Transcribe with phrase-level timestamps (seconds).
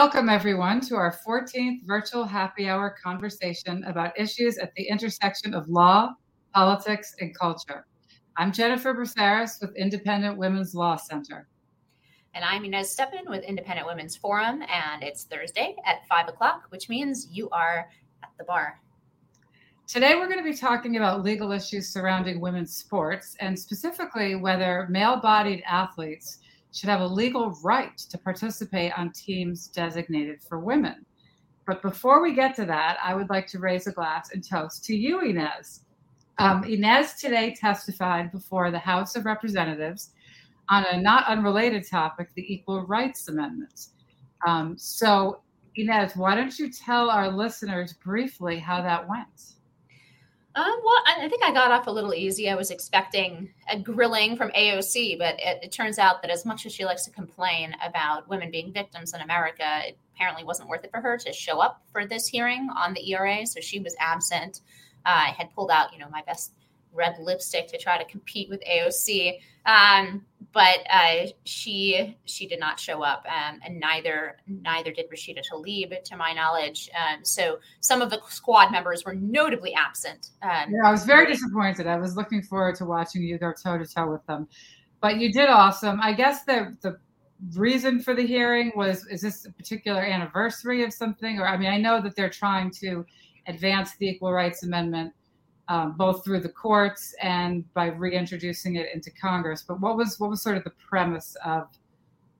[0.00, 5.68] Welcome, everyone, to our 14th virtual happy hour conversation about issues at the intersection of
[5.68, 6.14] law,
[6.54, 7.84] politics, and culture.
[8.36, 11.48] I'm Jennifer Braceras with Independent Women's Law Center.
[12.34, 16.88] And I'm Inez Stepman with Independent Women's Forum, and it's Thursday at 5 o'clock, which
[16.88, 17.88] means you are
[18.22, 18.80] at the bar.
[19.88, 24.86] Today, we're going to be talking about legal issues surrounding women's sports, and specifically whether
[24.88, 26.38] male bodied athletes
[26.72, 31.04] should have a legal right to participate on teams designated for women.
[31.66, 34.84] But before we get to that, I would like to raise a glass and toast
[34.86, 35.84] to you, Inez.
[36.38, 40.10] Um, Inez today testified before the House of Representatives
[40.70, 43.88] on a not unrelated topic, the Equal Rights Amendment.
[44.46, 45.40] Um, so,
[45.76, 49.57] Inez, why don't you tell our listeners briefly how that went?
[50.58, 52.50] Um, well, I think I got off a little easy.
[52.50, 56.66] I was expecting a grilling from AOC, but it, it, turns out that as much
[56.66, 60.82] as she likes to complain about women being victims in America, it apparently wasn't worth
[60.82, 63.46] it for her to show up for this hearing on the ERA.
[63.46, 64.62] So she was absent.
[65.06, 66.50] Uh, I had pulled out, you know, my best
[66.92, 69.38] red lipstick to try to compete with AOC.
[69.66, 75.42] Um, but uh, she she did not show up, um, and neither neither did Rashida
[75.46, 76.88] Tlaib, to my knowledge.
[76.96, 80.30] Um, so some of the squad members were notably absent.
[80.42, 81.86] Um, yeah, I was very disappointed.
[81.86, 84.48] I was looking forward to watching you go toe to toe with them,
[85.00, 86.00] but you did awesome.
[86.00, 86.98] I guess the the
[87.54, 91.70] reason for the hearing was is this a particular anniversary of something, or I mean,
[91.70, 93.04] I know that they're trying to
[93.46, 95.12] advance the Equal Rights Amendment
[95.68, 99.62] um, both through the courts and by reintroducing it into Congress.
[99.66, 101.68] But what was what was sort of the premise of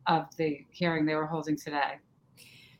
[0.06, 1.98] of the hearing they were holding today?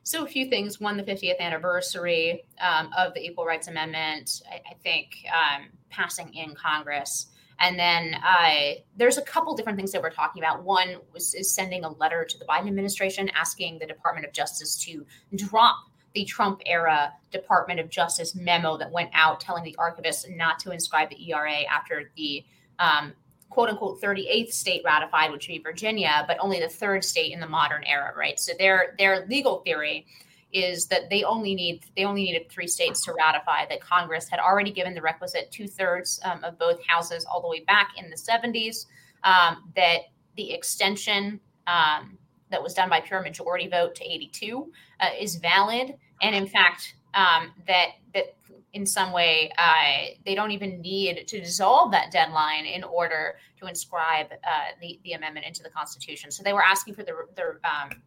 [0.02, 0.80] So a few things.
[0.80, 4.40] One, the 50th anniversary um, of the Equal Rights Amendment.
[4.50, 7.26] I, I think um, passing in Congress.
[7.60, 10.62] And then uh, there's a couple different things that we're talking about.
[10.62, 14.76] One was is sending a letter to the Biden administration asking the Department of Justice
[14.84, 15.04] to
[15.34, 15.76] drop
[16.14, 20.70] the Trump era Department of Justice memo that went out telling the archivist not to
[20.70, 22.44] inscribe the ERA after the
[22.78, 23.12] um,
[23.50, 27.40] quote unquote 38th state ratified, which would be Virginia, but only the third state in
[27.40, 28.38] the modern era, right?
[28.38, 30.06] So their their legal theory
[30.52, 33.66] is that they only need they only needed three states to ratify.
[33.66, 37.48] That Congress had already given the requisite two thirds um, of both houses all the
[37.48, 38.86] way back in the 70s.
[39.24, 40.02] Um, that
[40.36, 42.17] the extension um,
[42.50, 44.70] that was done by pure majority vote to 82
[45.00, 48.36] uh, is valid, and in fact, um, that that
[48.72, 53.66] in some way uh, they don't even need to dissolve that deadline in order to
[53.66, 56.30] inscribe uh, the the amendment into the Constitution.
[56.30, 58.02] So they were asking for the, the um,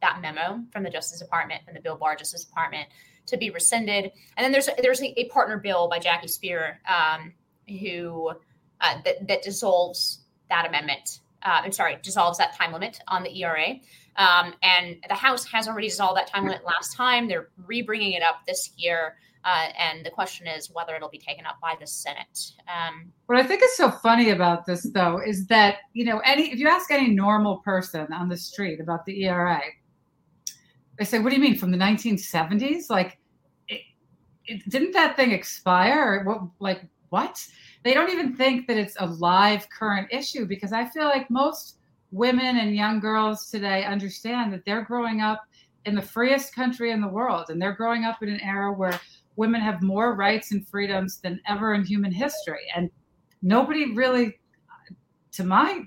[0.00, 2.88] that memo from the Justice Department and the Bill Barr Justice Department
[3.26, 4.12] to be rescinded.
[4.36, 7.32] And then there's there's a, a partner bill by Jackie Speier um,
[7.68, 8.30] who
[8.80, 13.42] uh, that that dissolves that amendment uh, I'm sorry, dissolves that time limit on the
[13.42, 13.74] ERA.
[14.16, 17.28] Um, and the House has already dissolved that time limit last time.
[17.28, 19.16] They're re-bringing it up this year.
[19.44, 22.50] Uh, and the question is whether it'll be taken up by the Senate.
[22.66, 26.50] Um, what I think is so funny about this, though, is that you know, any
[26.50, 29.60] if you ask any normal person on the street about the ERA,
[30.98, 32.90] they say, "What do you mean from the 1970s?
[32.90, 33.18] Like,
[33.68, 33.82] it,
[34.46, 36.02] it, didn't that thing expire?
[36.02, 36.40] Or what?
[36.58, 37.46] Like, what?"
[37.86, 41.78] They don't even think that it's a live current issue because I feel like most
[42.10, 45.44] women and young girls today understand that they're growing up
[45.84, 48.98] in the freest country in the world and they're growing up in an era where
[49.36, 52.66] women have more rights and freedoms than ever in human history.
[52.74, 52.90] And
[53.40, 54.38] nobody really
[55.32, 55.84] to my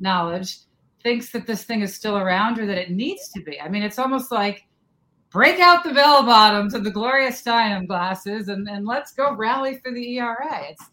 [0.00, 0.60] knowledge
[1.02, 3.60] thinks that this thing is still around or that it needs to be.
[3.60, 4.64] I mean it's almost like
[5.28, 9.78] break out the bell bottoms and the gloria steinem glasses and, and let's go rally
[9.82, 10.84] for the era it's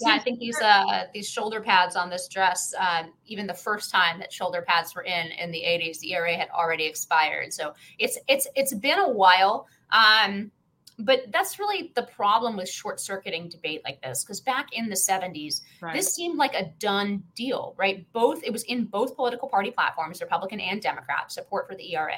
[0.00, 3.90] yeah, I think these uh, these shoulder pads on this dress, um, even the first
[3.90, 7.52] time that shoulder pads were in in the 80s, the ERA had already expired.
[7.52, 9.66] So it's it's it's been a while.
[9.90, 10.50] Um,
[10.98, 14.94] but that's really the problem with short circuiting debate like this because back in the
[14.94, 15.94] 70s right.
[15.94, 20.20] this seemed like a done deal right both it was in both political party platforms
[20.20, 22.14] republican and democrat support for the era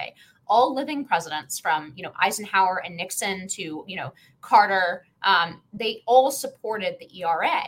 [0.46, 6.02] all living presidents from you know Eisenhower and Nixon to you know Carter, um, they
[6.06, 7.64] all supported the ERA.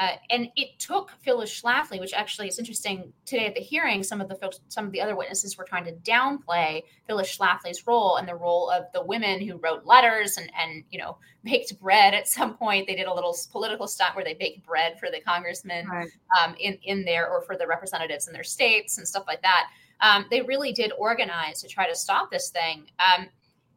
[0.00, 4.02] Uh, and it took Phyllis Schlafly, which actually is interesting today at the hearing.
[4.02, 7.86] Some of the folks, some of the other witnesses were trying to downplay Phyllis Schlafly's
[7.86, 11.78] role and the role of the women who wrote letters and and you know baked
[11.78, 12.14] bread.
[12.14, 15.20] At some point, they did a little political stunt where they baked bread for the
[15.20, 16.08] congressmen right.
[16.42, 19.68] um, in in there or for the representatives in their states and stuff like that
[20.00, 22.90] um, they really did organize to try to stop this thing.
[22.98, 23.28] Um,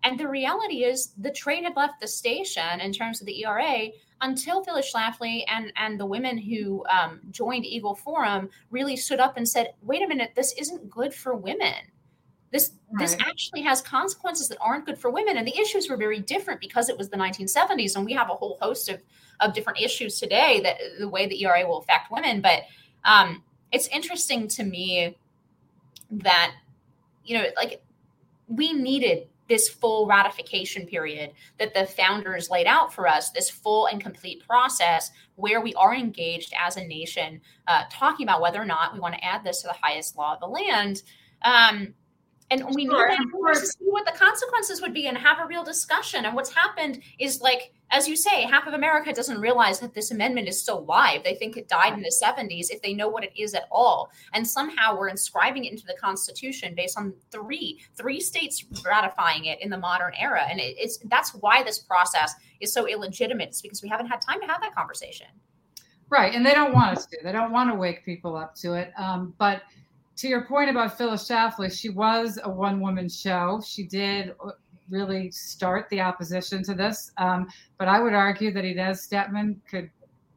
[0.03, 3.87] and the reality is, the train had left the station in terms of the ERA
[4.21, 9.37] until Phyllis Schlafly and, and the women who um, joined Eagle Forum really stood up
[9.37, 11.75] and said, wait a minute, this isn't good for women.
[12.51, 16.19] this this actually has consequences that aren't good for women and the issues were very
[16.19, 19.01] different because it was the 1970s and we have a whole host of
[19.39, 22.61] of different issues today that the way the era will affect women but
[23.05, 23.41] um,
[23.71, 25.17] it's interesting to me
[26.21, 26.53] that
[27.23, 27.81] you know like
[28.47, 33.87] we needed this full ratification period that the founders laid out for us, this full
[33.87, 38.65] and complete process where we are engaged as a nation, uh, talking about whether or
[38.65, 41.03] not we want to add this to the highest law of the land.
[41.43, 41.93] Um,
[42.51, 43.17] and we sure, need
[43.53, 46.25] to see what the consequences would be and have a real discussion.
[46.25, 50.09] And what's happened is like, as you say, half of America doesn't realize that this
[50.09, 51.23] amendment is still live.
[51.23, 54.09] They think it died in the 70s if they know what it is at all.
[54.33, 59.61] And somehow we're inscribing it into the Constitution based on three, three states ratifying it
[59.61, 60.43] in the modern era.
[60.49, 63.49] And it, it's that's why this process is so illegitimate.
[63.49, 65.27] It's because we haven't had time to have that conversation.
[66.09, 66.33] Right.
[66.33, 67.17] And they don't want us to.
[67.23, 68.91] They don't want to wake people up to it.
[68.97, 69.61] Um, but
[70.15, 73.61] to your point about Phyllis Schlafly, she was a one woman show.
[73.65, 74.33] She did
[74.89, 77.11] really start the opposition to this.
[77.17, 77.47] Um,
[77.77, 79.89] but I would argue that Inez Stepman could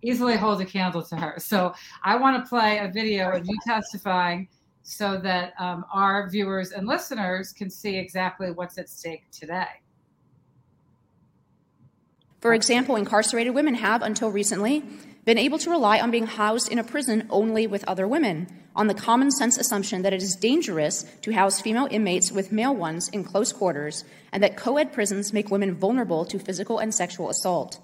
[0.02, 1.34] easily hold a candle to her.
[1.38, 4.48] So I want to play a video of you testifying
[4.82, 9.66] so that um, our viewers and listeners can see exactly what's at stake today.
[12.40, 14.84] For example, incarcerated women have, until recently,
[15.26, 18.46] been able to rely on being housed in a prison only with other women
[18.76, 22.74] on the common sense assumption that it is dangerous to house female inmates with male
[22.74, 26.94] ones in close quarters and that co ed prisons make women vulnerable to physical and
[26.94, 27.80] sexual assault.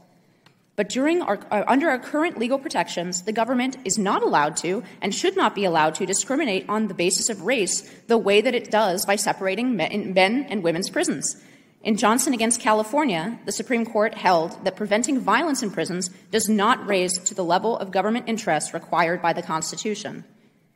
[0.77, 4.83] But during our, uh, under our current legal protections, the government is not allowed to
[5.03, 8.55] and should not be allowed to discriminate on the basis of race the way that
[8.55, 11.37] it does by separating men, men and women's prisons.
[11.83, 16.87] In Johnson against California, the Supreme Court held that preventing violence in prisons does not
[16.87, 20.25] raise to the level of government interest required by the Constitution.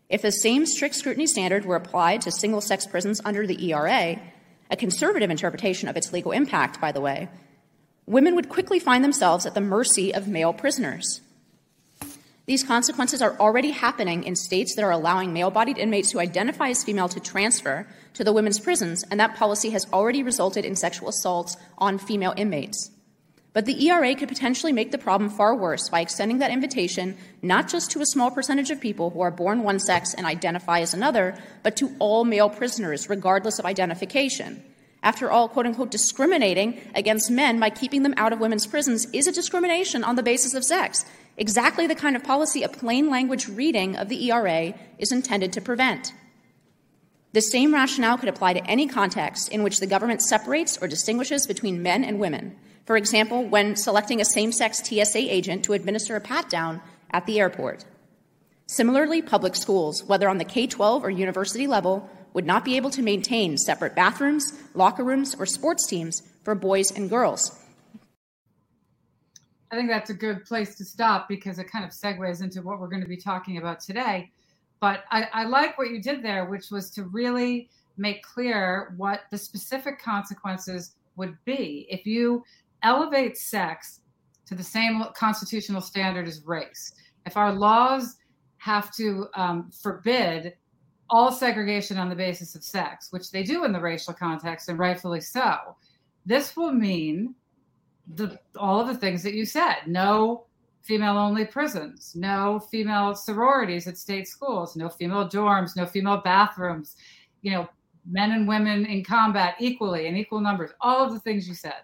[0.09, 4.21] If the same strict scrutiny standard were applied to single sex prisons under the ERA,
[4.69, 7.29] a conservative interpretation of its legal impact, by the way,
[8.07, 11.21] women would quickly find themselves at the mercy of male prisoners.
[12.47, 16.69] These consequences are already happening in states that are allowing male bodied inmates who identify
[16.69, 20.77] as female to transfer to the women's prisons, and that policy has already resulted in
[20.77, 22.93] sexual assaults on female inmates.
[23.53, 27.69] But the ERA could potentially make the problem far worse by extending that invitation not
[27.69, 30.95] just to a small percentage of people who are born one sex and identify as
[30.95, 34.63] another, but to all male prisoners, regardless of identification.
[35.03, 39.27] After all, quote unquote, discriminating against men by keeping them out of women's prisons is
[39.27, 41.05] a discrimination on the basis of sex,
[41.37, 45.61] exactly the kind of policy a plain language reading of the ERA is intended to
[45.61, 46.13] prevent.
[47.33, 51.47] The same rationale could apply to any context in which the government separates or distinguishes
[51.47, 52.57] between men and women.
[52.87, 56.81] For example, when selecting a same sex TSA agent to administer a pat down
[57.11, 57.85] at the airport.
[58.67, 62.91] Similarly, public schools, whether on the K 12 or university level, would not be able
[62.91, 67.59] to maintain separate bathrooms, locker rooms, or sports teams for boys and girls.
[69.71, 72.81] I think that's a good place to stop because it kind of segues into what
[72.81, 74.31] we're going to be talking about today.
[74.81, 79.23] But I, I like what you did there, which was to really make clear what
[79.31, 82.45] the specific consequences would be if you
[82.83, 84.01] elevate sex
[84.47, 86.93] to the same constitutional standard as race,
[87.25, 88.17] if our laws
[88.59, 90.55] have to um, forbid
[91.09, 94.79] all segregation on the basis of sex, which they do in the racial context, and
[94.79, 95.77] rightfully so,
[96.25, 97.35] this will mean
[98.15, 100.47] the, all of the things that you said no
[100.83, 106.95] female only prisons, no female sororities at state schools, no female dorms, no female bathrooms,
[107.43, 107.69] you know,
[108.09, 111.83] men and women in combat equally in equal numbers, all of the things you said.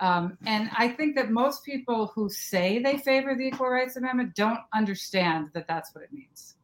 [0.00, 4.34] Um, and I think that most people who say they favor the Equal Rights Amendment
[4.34, 6.54] don't understand that that's what it means.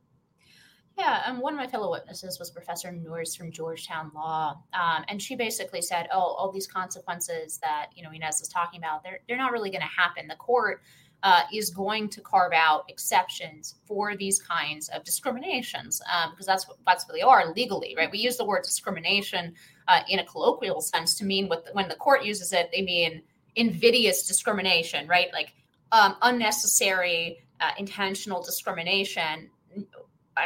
[0.96, 5.20] Yeah, and one of my fellow witnesses was Professor Nourse from Georgetown Law, um, and
[5.20, 9.20] she basically said, "Oh, all these consequences that you know Inez is talking about, they're
[9.28, 10.26] they're not really going to happen.
[10.26, 10.80] The court
[11.22, 16.66] uh, is going to carve out exceptions for these kinds of discriminations um, because that's
[16.66, 18.10] what that's what they are legally, right?
[18.10, 19.54] We use the word discrimination
[19.88, 22.82] uh, in a colloquial sense to mean what the, when the court uses it, they
[22.82, 23.22] mean
[23.54, 25.28] invidious discrimination, right?
[25.32, 25.52] Like
[25.92, 29.50] um, unnecessary, uh, intentional discrimination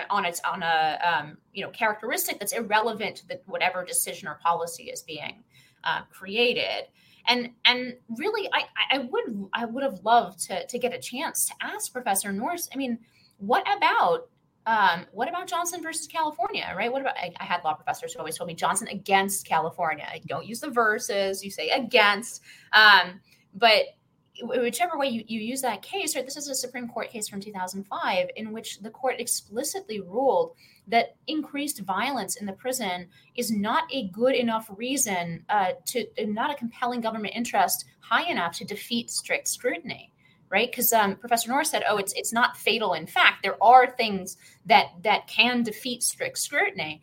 [0.08, 4.38] on its on a um, you know characteristic that's irrelevant to the, whatever decision or
[4.42, 5.42] policy is being
[5.84, 6.86] uh, created.
[7.26, 11.46] And and really, I I would I would have loved to to get a chance
[11.46, 12.68] to ask Professor Nourse.
[12.72, 12.98] I mean,
[13.38, 14.28] what about
[14.66, 16.92] um, what about Johnson versus California, right?
[16.92, 20.06] What about I, I, had law professors who always told me Johnson against California.
[20.26, 22.42] Don't use the verses, you say against.
[22.72, 23.20] Um,
[23.54, 23.84] but
[24.42, 26.24] whichever way you, you use that case, right?
[26.24, 30.54] This is a Supreme Court case from 2005 in which the court explicitly ruled
[30.88, 36.50] that increased violence in the prison is not a good enough reason uh, to not
[36.50, 40.12] a compelling government interest high enough to defeat strict scrutiny
[40.50, 40.70] right?
[40.70, 43.42] Because um, professor Nourse said oh it's it's not fatal in fact.
[43.42, 47.02] There are things that that can defeat strict scrutiny.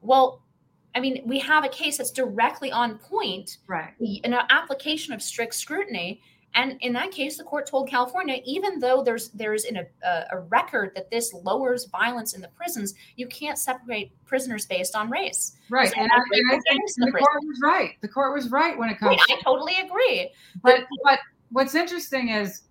[0.00, 0.42] Well
[0.94, 3.58] i mean we have a case that's directly on point.
[3.66, 3.94] Right.
[4.24, 6.20] An application of strict scrutiny
[6.54, 9.86] and in that case, the court told California, even though there's there's in a,
[10.32, 15.10] a, record that this lowers violence in the prisons, you can't separate prisoners based on
[15.10, 15.56] race.
[15.70, 17.92] Right, so and, I, and I think the, the court was right.
[18.02, 19.10] The court was right when it comes.
[19.10, 20.30] Right, to, I totally agree.
[20.62, 22.62] But but what's interesting is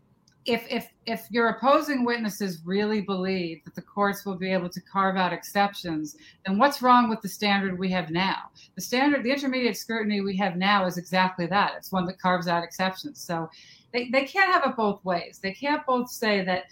[0.46, 4.82] if if if your opposing witnesses really believe that the courts will be able to
[4.82, 8.50] carve out exceptions, then what's wrong with the standard we have now?
[8.76, 11.74] The standard, the intermediate scrutiny we have now is exactly that.
[11.78, 13.22] It's one that carves out exceptions.
[13.22, 13.50] So
[13.94, 15.40] they, they can't have it both ways.
[15.42, 16.66] They can't both say that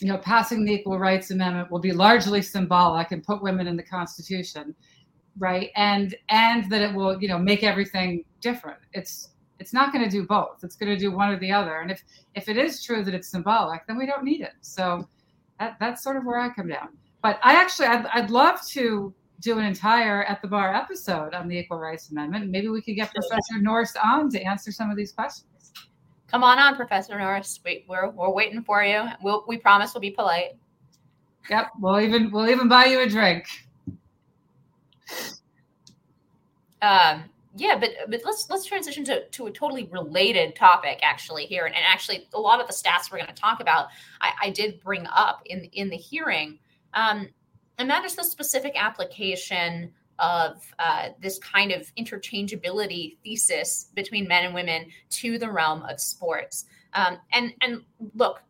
[0.00, 3.76] you know passing the Equal Rights Amendment will be largely symbolic and put women in
[3.76, 4.74] the Constitution,
[5.38, 5.70] right?
[5.76, 8.80] And and that it will you know make everything different.
[8.92, 10.62] It's it's not going to do both.
[10.62, 11.80] It's going to do one or the other.
[11.80, 12.02] And if
[12.34, 14.54] if it is true that it's symbolic, then we don't need it.
[14.60, 15.08] So
[15.58, 16.88] that, that's sort of where I come down.
[17.22, 21.48] But I actually I'd, I'd love to do an entire at the bar episode on
[21.48, 22.50] the Equal Rights Amendment.
[22.50, 25.72] Maybe we could get Professor Nourse on to answer some of these questions.
[26.28, 27.60] Come on on, Professor Nourse.
[27.64, 29.04] We, we're we're waiting for you.
[29.22, 30.56] We'll, we promise we'll be polite.
[31.48, 33.46] Yep, we'll even we'll even buy you a drink.
[36.82, 37.24] Um,
[37.58, 41.74] yeah, but but let's let's transition to, to a totally related topic actually here, and,
[41.74, 43.88] and actually a lot of the stats we're going to talk about,
[44.20, 46.58] I, I, did bring up in in the hearing,
[46.94, 47.28] um,
[47.78, 54.44] and that is the specific application of uh, this kind of interchangeability thesis between men
[54.44, 56.66] and women to the realm of sports.
[56.94, 57.82] Um, and and
[58.14, 58.42] look,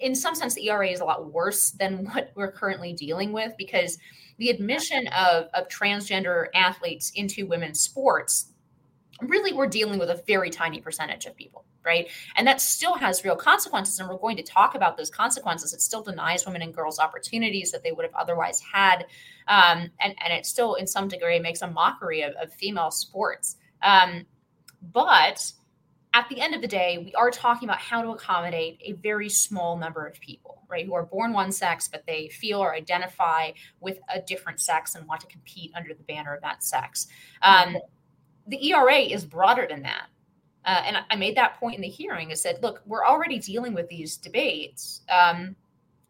[0.00, 3.52] in some sense, the ERA is a lot worse than what we're currently dealing with
[3.58, 3.98] because
[4.42, 8.46] the admission of, of transgender athletes into women's sports
[9.20, 12.08] really we're dealing with a very tiny percentage of people right?
[12.36, 15.72] And that still has real consequences and we're going to talk about those consequences.
[15.72, 19.06] It still denies women and girls opportunities that they would have otherwise had
[19.48, 23.56] um, and, and it still in some degree makes a mockery of, of female sports.
[23.82, 24.26] Um,
[24.92, 25.52] but
[26.14, 29.28] at the end of the day, we are talking about how to accommodate a very
[29.28, 33.52] small number of people, right, who are born one sex, but they feel or identify
[33.80, 37.08] with a different sex and want to compete under the banner of that sex.
[37.40, 37.78] Um,
[38.46, 40.06] the ERA is broader than that.
[40.64, 42.30] Uh, and I made that point in the hearing.
[42.30, 45.02] I said, look, we're already dealing with these debates.
[45.08, 45.56] Um,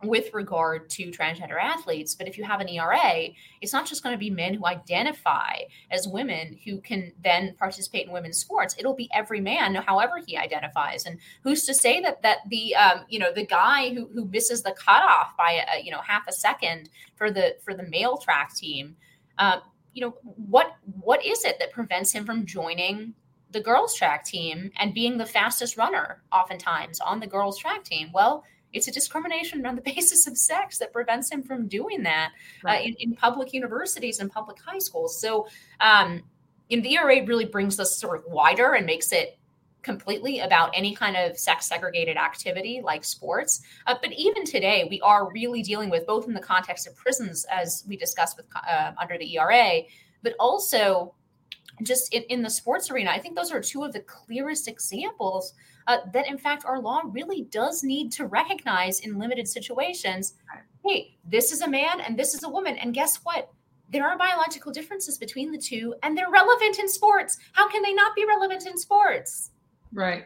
[0.02, 2.14] with regard to transgender athletes.
[2.14, 3.28] But if you have an ERA,
[3.60, 8.06] it's not just going to be men who identify as women who can then participate
[8.06, 8.74] in women's sports.
[8.78, 11.06] It'll be every man, however he identifies.
[11.06, 14.62] And who's to say that that the um, you know the guy who who misses
[14.62, 18.54] the cutoff by a, you know half a second for the for the male track
[18.54, 18.96] team,
[19.38, 19.60] uh,
[19.92, 23.14] you know what what is it that prevents him from joining
[23.52, 28.10] the girls track team and being the fastest runner oftentimes on the girls track team?
[28.12, 32.32] Well it's a discrimination on the basis of sex that prevents him from doing that
[32.64, 32.80] uh, right.
[32.80, 35.20] uh, in, in, public universities and public high schools.
[35.20, 35.46] So,
[35.80, 36.22] um,
[36.70, 39.38] in the ERA really brings this sort of wider and makes it
[39.82, 43.62] completely about any kind of sex segregated activity like sports.
[43.86, 47.44] Uh, but even today, we are really dealing with both in the context of prisons,
[47.50, 49.82] as we discussed with uh, under the ERA,
[50.22, 51.14] but also
[51.82, 53.10] just in, in the sports arena.
[53.10, 55.54] I think those are two of the clearest examples
[55.86, 60.34] uh, that in fact our law really does need to recognize in limited situations
[60.84, 62.76] hey this is a man and this is a woman.
[62.78, 63.50] And guess what?
[63.90, 67.38] There are biological differences between the two and they're relevant in sports.
[67.52, 69.50] How can they not be relevant in sports?
[69.92, 70.24] Right.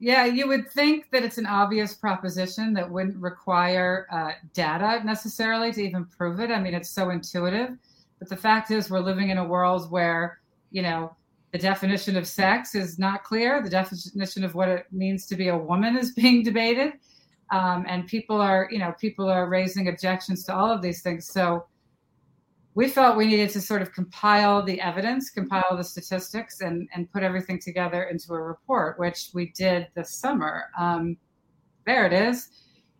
[0.00, 5.72] Yeah you would think that it's an obvious proposition that wouldn't require uh, data necessarily
[5.72, 6.50] to even prove it.
[6.50, 7.76] I mean it's so intuitive.
[8.18, 10.40] But the fact is we're living in a world where
[10.70, 11.14] you know
[11.52, 13.62] the definition of sex is not clear.
[13.62, 16.94] The definition of what it means to be a woman is being debated.
[17.50, 21.26] Um, and people are, you know, people are raising objections to all of these things.
[21.28, 21.66] So
[22.74, 27.10] we felt we needed to sort of compile the evidence, compile the statistics, and, and
[27.10, 30.64] put everything together into a report, which we did this summer.
[30.78, 31.16] Um,
[31.86, 32.50] there it is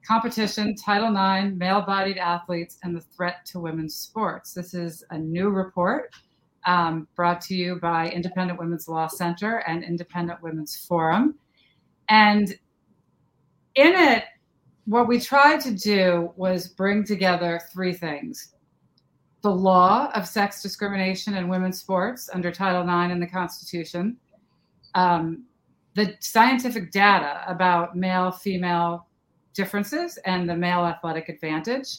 [0.08, 4.54] competition, Title IX, male bodied athletes, and the threat to women's sports.
[4.54, 6.14] This is a new report
[6.66, 11.34] um, brought to you by Independent Women's Law Center and Independent Women's Forum.
[12.08, 12.50] And
[13.74, 14.24] in it,
[14.86, 18.54] what we tried to do was bring together three things.
[19.42, 24.16] The law of sex discrimination in women's sports under Title IX in the Constitution,
[24.94, 25.44] um,
[25.94, 29.06] the scientific data about male female
[29.52, 31.98] differences and the male athletic advantage,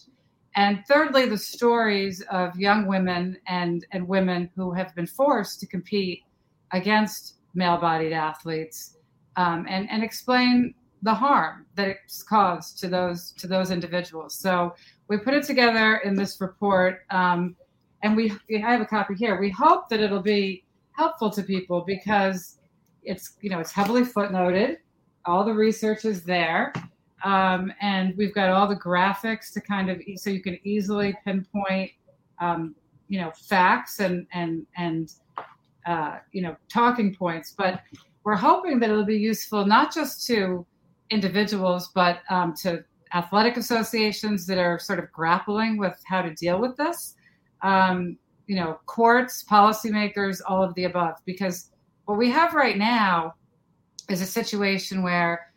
[0.55, 5.67] And thirdly, the stories of young women and, and women who have been forced to
[5.67, 6.23] compete
[6.71, 8.97] against male bodied athletes
[9.35, 14.35] um, and, and explain the harm that it's caused to those to those individuals.
[14.35, 14.75] So
[15.07, 17.55] we put it together in this report, um,
[18.03, 19.39] and we I have a copy here.
[19.39, 22.59] We hope that it'll be helpful to people because
[23.03, 24.77] it's you know it's heavily footnoted.
[25.25, 26.73] All the research is there,
[27.23, 31.91] um, and we've got all the graphics to kind of so you can easily pinpoint
[32.39, 32.75] um,
[33.07, 35.13] you know facts and and and
[35.85, 37.53] uh, you know talking points.
[37.57, 37.81] But
[38.23, 40.65] we're hoping that it'll be useful not just to
[41.09, 42.83] individuals, but um, to
[43.13, 47.15] athletic associations that are sort of grappling with how to deal with this.
[47.61, 51.15] Um, you know, courts, policymakers, all of the above.
[51.25, 51.71] Because
[52.05, 53.35] what we have right now
[54.09, 55.48] is a situation where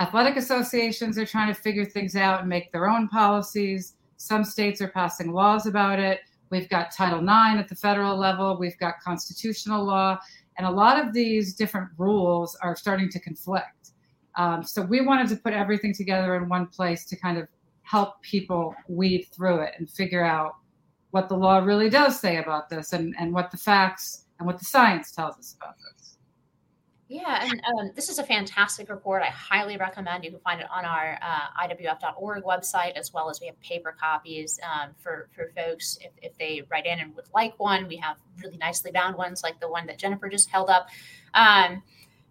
[0.00, 3.94] athletic associations are trying to figure things out and make their own policies.
[4.16, 6.20] Some states are passing laws about it.
[6.50, 10.18] We've got Title IX at the federal level, we've got constitutional law,
[10.56, 13.92] and a lot of these different rules are starting to conflict.
[14.36, 17.48] Um, so we wanted to put everything together in one place to kind of
[17.82, 20.54] help people weed through it and figure out
[21.10, 24.58] what the law really does say about this and, and what the facts and what
[24.58, 25.97] the science tells us about this.
[27.10, 29.22] Yeah, and um, this is a fantastic report.
[29.22, 33.40] I highly recommend you can find it on our uh, IWF.org website, as well as
[33.40, 37.24] we have paper copies um, for, for folks if, if they write in and would
[37.34, 37.88] like one.
[37.88, 40.88] We have really nicely bound ones like the one that Jennifer just held up.
[41.32, 41.82] Um,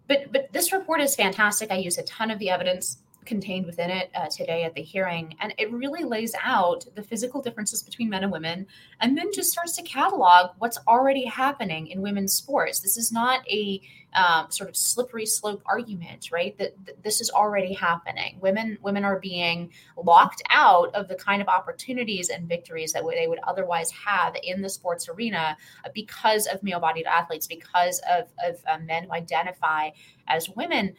[0.06, 1.72] but but this report is fantastic.
[1.72, 5.36] I use a ton of the evidence contained within it uh, today at the hearing,
[5.40, 8.66] and it really lays out the physical differences between men and women,
[9.00, 12.80] and then just starts to catalog what's already happening in women's sports.
[12.80, 13.80] This is not a
[14.14, 16.56] um, sort of slippery slope argument, right?
[16.58, 18.38] That, this is already happening.
[18.40, 23.28] Women women are being locked out of the kind of opportunities and victories that they
[23.28, 25.56] would otherwise have in the sports arena
[25.94, 29.90] because of male-bodied athletes, because of, of uh, men who identify
[30.26, 30.94] as women.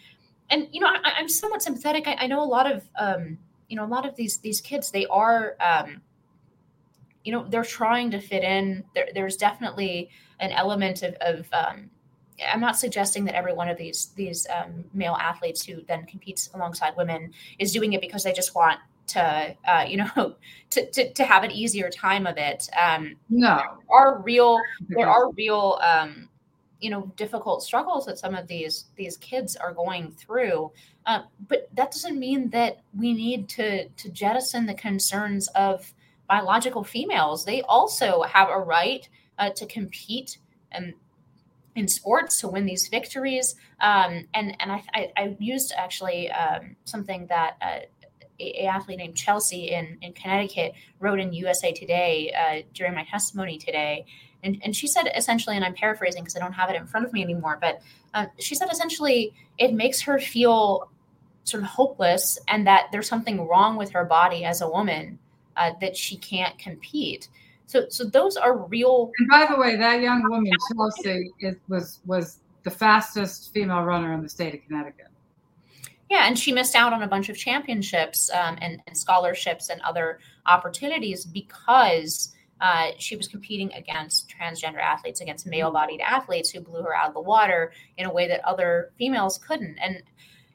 [0.50, 2.08] And you know, I, am somewhat sympathetic.
[2.08, 4.92] I, I, know a lot of um, you know a lot of these these kids.
[4.92, 6.02] They are um,
[7.24, 8.84] you know they're trying to fit in.
[8.96, 10.10] There, there's definitely
[10.40, 11.90] an element of, of um,
[12.52, 16.50] I'm not suggesting that every one of these these um, male athletes who then competes
[16.54, 20.36] alongside women is doing it because they just want to uh, you know
[20.70, 22.70] to, to, to have an easier time of it.
[22.80, 24.58] Um, no, there are real
[24.90, 26.30] there are real um,
[26.80, 30.72] you know difficult struggles that some of these these kids are going through.
[31.06, 35.94] Uh, but that doesn't mean that we need to to jettison the concerns of
[36.28, 37.46] biological females.
[37.46, 40.38] They also have a right uh, to compete
[40.72, 40.94] and
[41.76, 43.56] in sports to win these victories.
[43.80, 47.80] Um, and and I, I, I used actually um, something that uh,
[48.40, 53.58] a, athlete named Chelsea in, in Connecticut wrote in USA Today uh, during my testimony
[53.58, 54.06] today.
[54.44, 57.06] And, and she said essentially, and I'm paraphrasing because I don't have it in front
[57.06, 57.82] of me anymore, but
[58.14, 60.90] uh, she said essentially it makes her feel
[61.44, 65.20] sort of hopeless and that there's something wrong with her body as a woman
[65.58, 67.28] uh, that she can't compete.
[67.66, 69.12] So, so those are real.
[69.20, 74.14] And by the way, that young woman, Chelsea, it was was the fastest female runner
[74.14, 75.08] in the state of Connecticut.
[76.10, 79.80] Yeah, and she missed out on a bunch of championships um, and, and, scholarships and
[79.82, 86.82] other opportunities because uh, she was competing against transgender athletes, against male-bodied athletes who blew
[86.82, 89.78] her out of the water in a way that other females couldn't.
[89.78, 90.04] And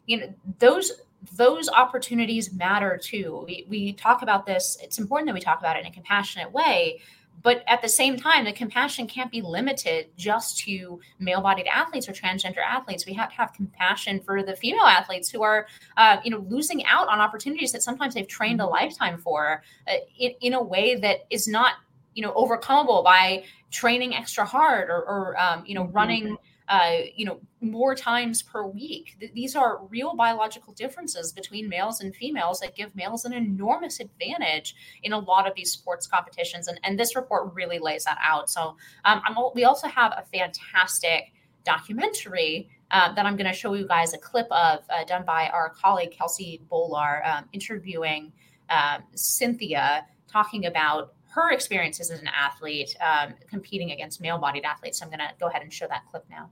[0.07, 0.93] you know, those
[1.37, 3.45] those opportunities matter too.
[3.47, 6.53] We, we talk about this, it's important that we talk about it in a compassionate
[6.53, 7.01] way.
[7.43, 12.09] But at the same time, the compassion can't be limited just to male bodied athletes
[12.09, 13.07] or transgender athletes.
[13.07, 16.85] We have to have compassion for the female athletes who are, uh, you know, losing
[16.87, 20.97] out on opportunities that sometimes they've trained a lifetime for uh, in, in a way
[20.97, 21.75] that is not,
[22.15, 25.97] you know, overcomable by training extra hard or, or um, you know, mm-hmm.
[25.97, 26.37] running
[26.69, 29.17] uh, you know, more times per week.
[29.35, 34.75] These are real biological differences between males and females that give males an enormous advantage
[35.03, 36.69] in a lot of these sports competitions.
[36.69, 38.49] And, and this report really lays that out.
[38.49, 39.21] So um,
[39.55, 41.33] we also have a fantastic
[41.65, 45.49] documentary uh, that I'm going to show you guys a clip of uh, done by
[45.49, 48.33] our colleague Kelsey Bolar um, interviewing
[48.71, 54.99] um, Cynthia talking about her experiences as an athlete um, competing against male bodied athletes.
[54.99, 56.51] So I'm going to go ahead and show that clip now.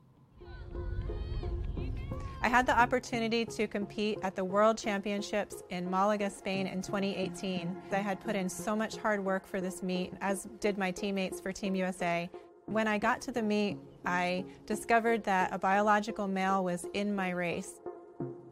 [2.44, 7.76] I had the opportunity to compete at the World Championships in Malaga, Spain in 2018.
[7.92, 11.38] I had put in so much hard work for this meet, as did my teammates
[11.38, 12.28] for Team USA.
[12.66, 17.30] When I got to the meet, I discovered that a biological male was in my
[17.30, 17.74] race.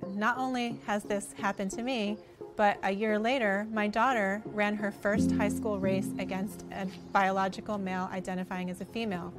[0.07, 2.17] Not only has this happened to me,
[2.61, 7.79] But a year later, my daughter ran her first high school race against a biological
[7.79, 9.33] male identifying as a female.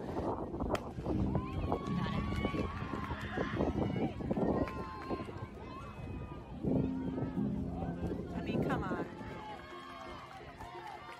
[8.36, 9.06] I mean, come on.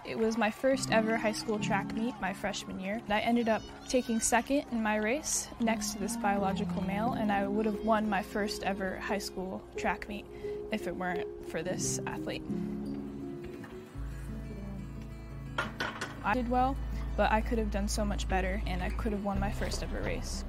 [0.04, 3.00] It was my first ever high school track meet my freshman year.
[3.06, 7.32] And I ended up taking second in my race next to this biological male, and
[7.32, 10.26] I would have won my first ever high school track meet
[10.72, 12.44] if it weren't for this athlete.
[16.24, 16.76] I did well,
[17.18, 19.84] but I could have done so much better, and I could have won my first
[19.84, 20.44] ever race.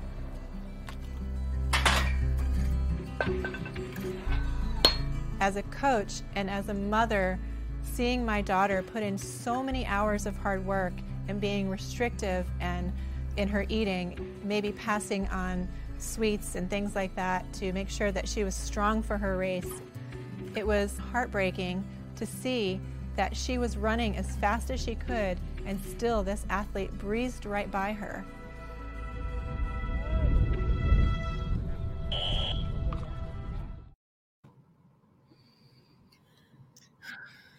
[5.41, 7.39] As a coach and as a mother,
[7.83, 10.93] seeing my daughter put in so many hours of hard work
[11.29, 12.93] and being restrictive and
[13.37, 18.29] in her eating, maybe passing on sweets and things like that to make sure that
[18.29, 19.71] she was strong for her race.
[20.55, 21.85] It was heartbreaking
[22.17, 22.81] to see
[23.17, 27.71] that she was running as fast as she could and still this athlete breezed right
[27.71, 28.25] by her.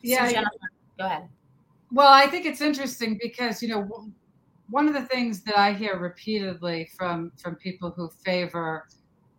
[0.03, 0.33] Yeah, So.
[0.33, 0.49] Jennifer,
[0.99, 1.29] go ahead.
[1.91, 4.11] Well, I think it's interesting because you know
[4.69, 8.85] one of the things that I hear repeatedly from from people who favor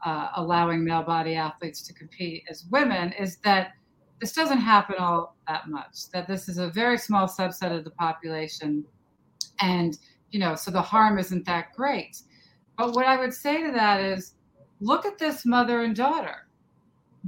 [0.05, 3.73] uh, allowing male body athletes to compete as women is that
[4.21, 6.11] this doesn't happen all that much.
[6.13, 8.85] That this is a very small subset of the population,
[9.61, 9.99] and
[10.31, 12.23] you know, so the harm isn't that great.
[12.77, 14.35] But what I would say to that is,
[14.81, 16.49] look at this mother and daughter.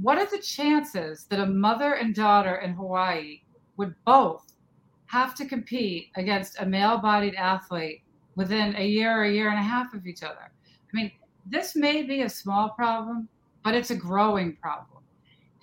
[0.01, 3.41] What are the chances that a mother and daughter in Hawaii
[3.77, 4.53] would both
[5.07, 8.03] have to compete against a male bodied athlete
[8.35, 10.51] within a year or a year and a half of each other.
[10.65, 11.11] I mean,
[11.49, 13.27] this may be a small problem,
[13.63, 15.03] but it's a growing problem.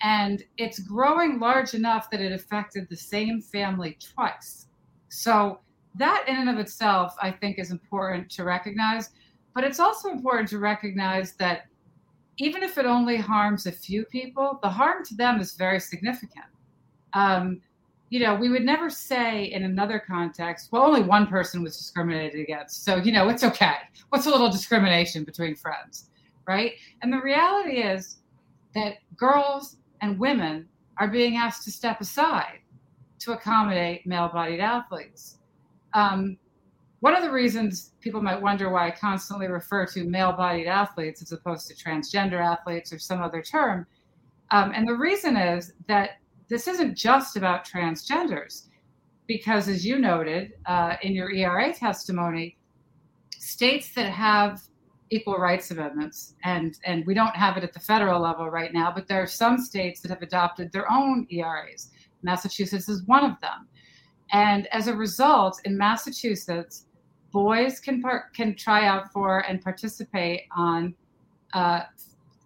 [0.02, 4.66] And it's growing large enough that it affected the same family twice.
[5.08, 5.60] So,
[5.96, 9.10] that in and of itself, I think, is important to recognize.
[9.54, 11.66] But it's also important to recognize that
[12.38, 16.46] even if it only harms a few people, the harm to them is very significant.
[17.12, 17.60] Um,
[18.10, 22.40] you know, we would never say in another context, well, only one person was discriminated
[22.40, 22.84] against.
[22.84, 23.76] So, you know, it's okay.
[24.10, 26.10] What's a little discrimination between friends,
[26.46, 26.72] right?
[27.02, 28.18] And the reality is
[28.74, 32.58] that girls and women are being asked to step aside
[33.20, 35.38] to accommodate male bodied athletes.
[35.94, 36.36] Um,
[37.00, 41.20] one of the reasons people might wonder why I constantly refer to male bodied athletes
[41.20, 43.86] as opposed to transgender athletes or some other term.
[44.50, 48.68] Um, and the reason is that this isn't just about transgenders,
[49.26, 52.56] because as you noted uh, in your ERA testimony,
[53.38, 54.62] states that have
[55.10, 58.90] equal rights amendments, and, and we don't have it at the federal level right now,
[58.92, 61.90] but there are some states that have adopted their own ERAs.
[62.22, 63.68] Massachusetts is one of them.
[64.32, 66.86] And as a result, in Massachusetts,
[67.30, 70.94] boys can par- can try out for and participate on
[71.52, 71.82] uh,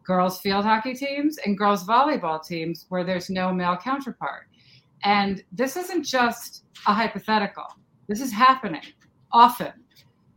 [0.08, 4.46] girls field hockey teams and girls volleyball teams where there's no male counterpart.
[5.04, 7.66] And this isn't just a hypothetical.
[8.08, 8.82] This is happening
[9.30, 9.72] often.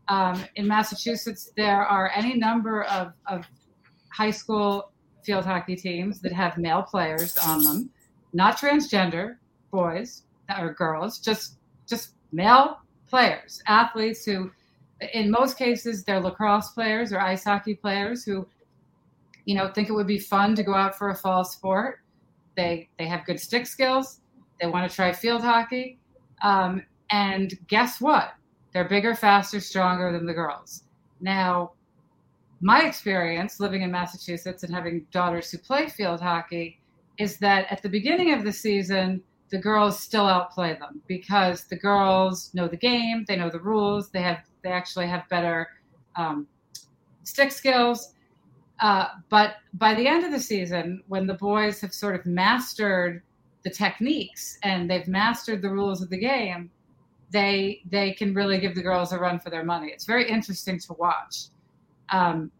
[0.09, 3.47] Um, in Massachusetts, there are any number of, of
[4.11, 4.91] high school
[5.23, 7.89] field hockey teams that have male players on them,
[8.33, 9.37] not transgender
[9.71, 10.23] boys
[10.59, 11.57] or girls, just
[11.87, 12.79] just male
[13.09, 14.51] players, athletes who,
[15.13, 18.47] in most cases, they're lacrosse players or ice hockey players who,
[19.45, 21.99] you know, think it would be fun to go out for a fall sport.
[22.55, 24.19] They they have good stick skills.
[24.59, 25.99] They want to try field hockey,
[26.43, 28.33] um, and guess what?
[28.73, 30.83] They're bigger, faster, stronger than the girls.
[31.19, 31.71] Now,
[32.61, 36.79] my experience living in Massachusetts and having daughters who play field hockey
[37.17, 41.75] is that at the beginning of the season, the girls still outplay them because the
[41.75, 45.67] girls know the game, they know the rules, they have they actually have better
[46.15, 46.47] um,
[47.23, 48.13] stick skills.
[48.81, 53.21] Uh, but by the end of the season, when the boys have sort of mastered
[53.63, 56.69] the techniques and they've mastered the rules of the game,
[57.31, 59.91] they they can really give the girls a run for their money.
[59.93, 61.45] It's very interesting to watch.
[62.09, 62.51] Um,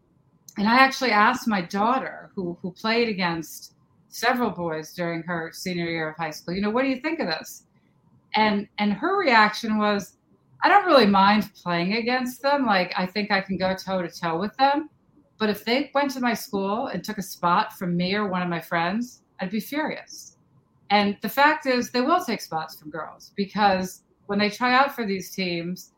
[0.58, 3.74] and I actually asked my daughter, who who played against
[4.08, 7.18] several boys during her senior year of high school, you know, what do you think
[7.18, 7.64] of this?
[8.36, 10.16] And and her reaction was,
[10.62, 12.64] I don't really mind playing against them.
[12.64, 14.88] Like I think I can go toe to toe with them.
[15.42, 18.42] But if they went to my school and took a spot from me or one
[18.42, 20.36] of my friends, I'd be furious.
[20.90, 24.94] And the fact is, they will take spots from girls because when they try out
[24.94, 25.94] for these teams,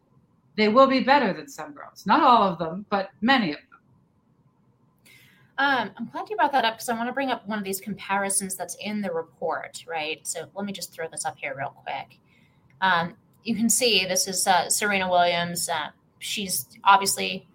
[0.57, 2.07] they will be better than some girls.
[2.07, 3.81] Not all of them, but many of them.
[5.59, 7.65] Um, I'm glad you brought that up because I want to bring up one of
[7.65, 10.27] these comparisons that's in the report, right?
[10.27, 12.19] So let me just throw this up here real quick.
[12.81, 15.69] Um, you can see this is uh, Serena Williams.
[15.69, 17.47] Uh, she's obviously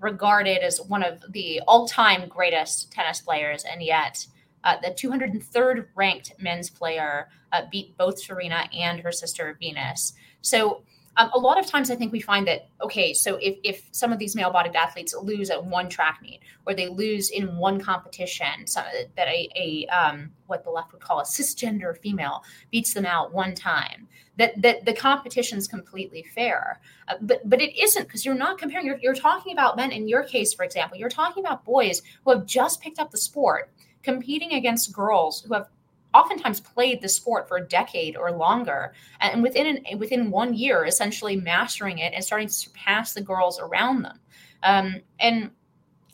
[0.00, 4.26] regarded as one of the all-time greatest tennis players, and yet
[4.64, 10.14] uh, the 203rd ranked men's player uh, beat both Serena and her sister Venus.
[10.42, 10.82] So
[11.16, 14.12] um, a lot of times I think we find that okay, so if if some
[14.12, 18.66] of these male-bodied athletes lose at one track meet or they lose in one competition,
[18.66, 18.84] some,
[19.16, 23.32] that a, a um, what the left would call a cisgender female beats them out
[23.32, 26.80] one time, that that the competition is completely fair.
[27.08, 28.86] Uh, but but it isn't because you're not comparing.
[28.86, 30.96] You're, you're talking about men in your case, for example.
[30.96, 33.70] You're talking about boys who have just picked up the sport
[34.02, 35.68] competing against girls who have
[36.14, 38.92] oftentimes played the sport for a decade or longer.
[39.20, 43.60] And within an, within one year essentially mastering it and starting to surpass the girls
[43.60, 44.18] around them.
[44.62, 45.50] Um, and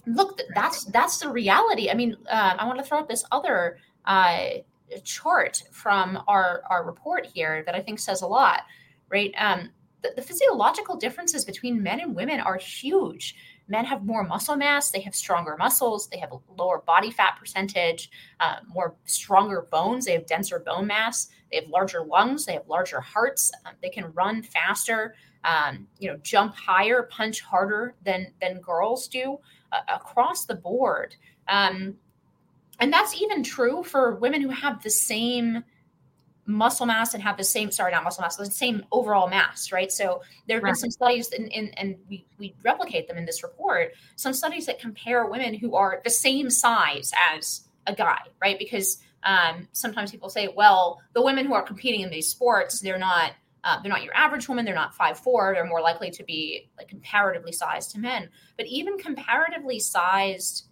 [0.07, 1.91] look that's that's the reality.
[1.91, 4.49] I mean uh, i want to throw up this other uh,
[5.03, 8.63] chart from our our report here that i think says a lot
[9.09, 9.33] right?
[9.39, 9.71] Um,
[10.03, 13.37] the, the physiological differences between men and women are huge
[13.69, 17.37] men have more muscle mass they have stronger muscles they have a lower body fat
[17.39, 22.55] percentage uh, more stronger bones they have denser bone mass they have larger lungs they
[22.55, 27.95] have larger hearts um, they can run faster um, you know jump higher punch harder
[28.05, 29.39] than than girls do
[29.73, 31.17] uh, across the board.
[31.49, 31.95] Um,
[32.79, 35.65] and that's even true for women who have the same
[36.47, 39.91] muscle mass and have the same sorry not muscle mass the same overall mass right?
[39.91, 40.71] So there have right.
[40.71, 44.67] been some studies in, in, and we, we replicate them in this report some studies
[44.67, 48.59] that compare women who are the same size as a guy right?
[48.59, 52.99] Because um, sometimes people say well the women who are competing in these sports they're
[52.99, 53.33] not
[53.65, 56.71] uh, they're not your average woman they're not five four they're more likely to be
[56.79, 58.29] like comparatively sized to men.
[58.57, 60.67] But even comparatively sized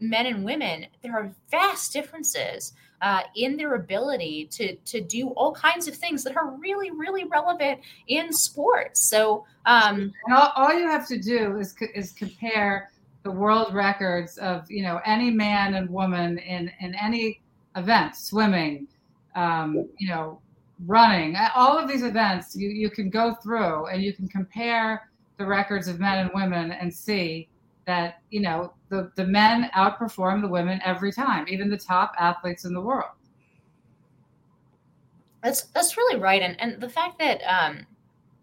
[0.00, 5.52] men and women there are vast differences uh, in their ability to to do all
[5.52, 9.08] kinds of things that are really really relevant in sports.
[9.08, 12.90] So um, all, all you have to do is is compare
[13.22, 17.40] the world records of you know any man and woman in in any
[17.76, 18.86] event, swimming,
[19.34, 20.40] um, you know,
[20.86, 22.54] running, all of these events.
[22.54, 26.72] You you can go through and you can compare the records of men and women
[26.72, 27.48] and see
[27.86, 32.64] that you know the, the men outperform the women every time, even the top athletes
[32.64, 33.10] in the world.
[35.42, 37.86] That's that's really right, and and the fact that um,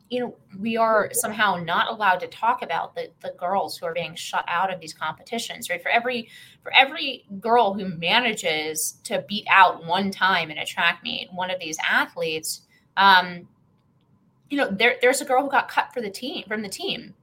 [0.09, 3.93] you know we are somehow not allowed to talk about the the girls who are
[3.93, 5.69] being shut out of these competitions.
[5.69, 6.29] Right, for every
[6.61, 11.49] for every girl who manages to beat out one time in a track meet one
[11.49, 12.61] of these athletes,
[12.97, 13.47] um,
[14.51, 17.15] you know there there's a girl who got cut for the team from the team.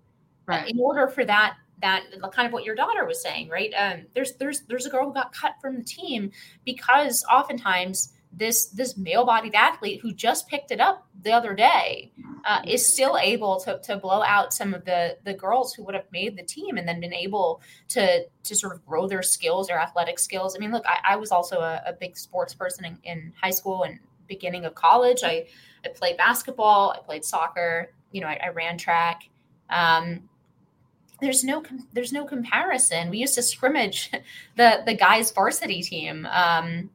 [0.46, 0.68] Right.
[0.68, 3.72] In order for that that kind of what your daughter was saying, right?
[3.76, 6.30] Um, there's there's there's a girl who got cut from the team
[6.64, 12.12] because oftentimes this this male-bodied athlete who just picked it up the other day
[12.44, 15.94] uh, is still able to, to blow out some of the the girls who would
[15.94, 19.68] have made the team and then been able to to sort of grow their skills
[19.68, 20.54] their athletic skills.
[20.54, 23.50] I mean look i, I was also a, a, big sports person in, in, high
[23.50, 25.20] school and beginning of college.
[25.24, 25.46] I
[25.84, 29.22] i played basketball i played soccer you know i, I ran track.
[29.70, 30.28] Um,
[31.20, 33.10] there's no there's no comparison.
[33.10, 34.10] We used to scrimmage
[34.56, 36.26] the the guys varsity team.
[36.30, 36.90] Um,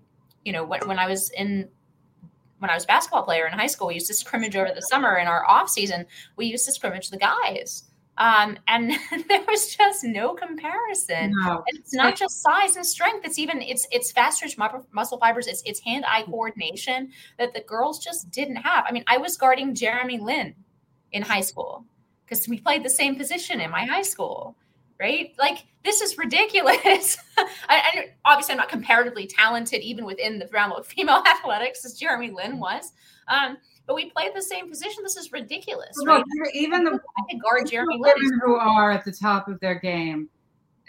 [0.45, 1.69] you know, when, when I was in
[2.59, 4.81] when I was a basketball player in high school, we used to scrimmage over the
[4.81, 5.17] summer.
[5.17, 6.05] In our off season,
[6.37, 7.83] we used to scrimmage the guys.
[8.17, 8.91] Um, and
[9.29, 11.33] there was just no comparison.
[11.43, 11.63] No.
[11.67, 14.57] And it's not just size and strength; it's even it's it's fast twitch
[14.91, 15.47] muscle fibers.
[15.47, 18.85] It's it's hand eye coordination that the girls just didn't have.
[18.87, 20.55] I mean, I was guarding Jeremy Lin
[21.11, 21.85] in high school
[22.25, 24.55] because we played the same position in my high school
[24.99, 25.33] right?
[25.37, 27.17] Like this is ridiculous.
[27.69, 32.31] I, obviously I'm not comparatively talented even within the realm of female athletics as Jeremy
[32.31, 32.93] Lin was.
[33.27, 35.03] Um, but we played the same position.
[35.03, 35.93] This is ridiculous.
[36.05, 36.55] Well, right?
[36.55, 40.29] Even the I could guard Jeremy Lin who are at the top of their game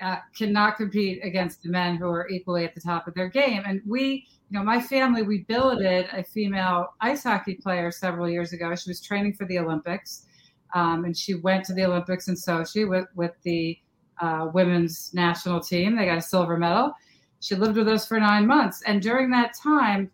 [0.01, 3.63] uh, cannot compete against the men who are equally at the top of their game.
[3.67, 8.53] And we, you know, my family, we billeted a female ice hockey player several years
[8.53, 8.75] ago.
[8.77, 10.27] She was training for the Olympics
[10.75, 13.79] um, and she went to the Olympics in Sochi with, with the
[14.21, 15.97] uh, women's national team.
[15.97, 16.93] They got a silver medal.
[17.41, 18.83] She lived with us for nine months.
[18.87, 20.11] And during that time,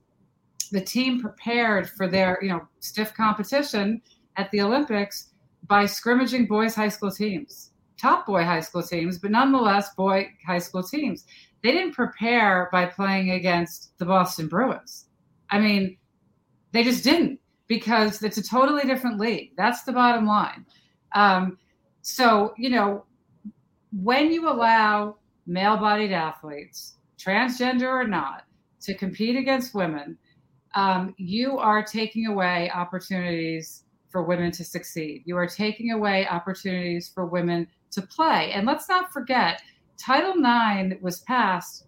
[0.70, 4.02] the team prepared for their, you know, stiff competition
[4.36, 5.30] at the Olympics
[5.66, 7.70] by scrimmaging boys' high school teams,
[8.00, 11.24] top boy high school teams, but nonetheless boy high school teams.
[11.62, 15.06] They didn't prepare by playing against the Boston Bruins.
[15.50, 15.98] I mean,
[16.72, 17.38] they just didn't
[17.70, 19.52] because it's a totally different league.
[19.56, 20.66] That's the bottom line.
[21.14, 21.56] Um,
[22.02, 23.04] so, you know,
[23.92, 28.42] when you allow male bodied athletes, transgender or not,
[28.80, 30.18] to compete against women,
[30.74, 35.22] um, you are taking away opportunities for women to succeed.
[35.24, 38.50] You are taking away opportunities for women to play.
[38.50, 39.62] And let's not forget,
[39.96, 41.86] Title IX was passed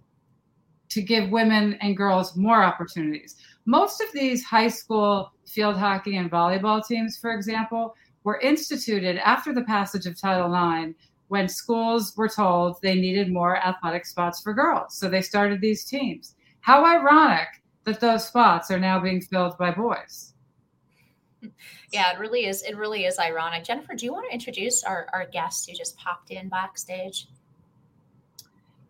[0.90, 3.34] to give women and girls more opportunities.
[3.64, 7.94] Most of these high school field hockey and volleyball teams, for example,
[8.24, 10.94] were instituted after the passage of Title IX
[11.28, 14.96] when schools were told they needed more athletic spots for girls.
[14.96, 16.34] So they started these teams.
[16.60, 17.48] How ironic
[17.84, 20.34] that those spots are now being filled by boys.
[21.92, 22.62] Yeah, it really is.
[22.62, 23.64] It really is ironic.
[23.64, 27.26] Jennifer, do you want to introduce our, our guest who just popped in backstage?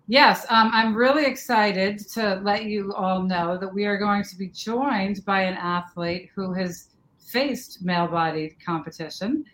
[0.09, 4.37] Yes, um, I'm really excited to let you all know that we are going to
[4.37, 6.89] be joined by an athlete who has
[7.19, 9.45] faced male bodied competition.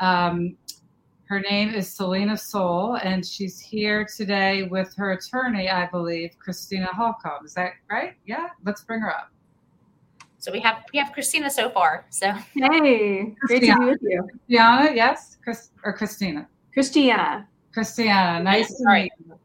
[0.00, 0.56] Um,
[1.26, 6.88] her name is Selena Soule, and she's here today with her attorney, I believe, Christina
[6.92, 7.46] Holcomb.
[7.46, 8.12] Is that right?
[8.26, 9.30] Yeah, let's bring her up.
[10.38, 12.04] So we have we have Christina so far.
[12.10, 14.94] So hey, great to be with you, Christiana.
[14.94, 16.46] Yes, Chris or Christina.
[16.74, 17.48] Christiana.
[17.72, 19.38] Christiana, nice yeah, to meet you.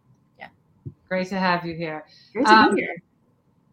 [1.09, 2.05] Great to have you here.
[2.33, 2.95] Great to um, be here.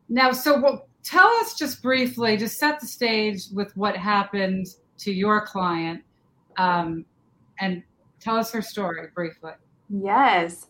[0.08, 4.66] Now, so tell us just briefly, just set the stage with what happened
[4.98, 6.02] to your client,
[6.56, 7.04] um,
[7.60, 7.82] and
[8.26, 9.52] Tell us her story briefly.
[9.88, 10.66] Yes.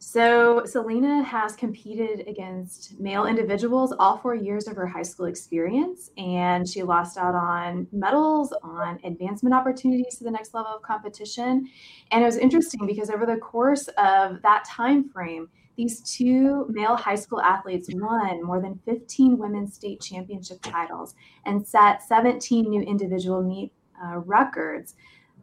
[0.00, 6.10] So, Selena has competed against male individuals all four years of her high school experience,
[6.18, 11.68] and she lost out on medals, on advancement opportunities to the next level of competition.
[12.10, 16.96] And it was interesting because over the course of that time frame, these two male
[16.96, 21.14] high school athletes won more than 15 women's state championship titles
[21.46, 23.72] and set 17 new individual meet
[24.04, 24.96] uh, records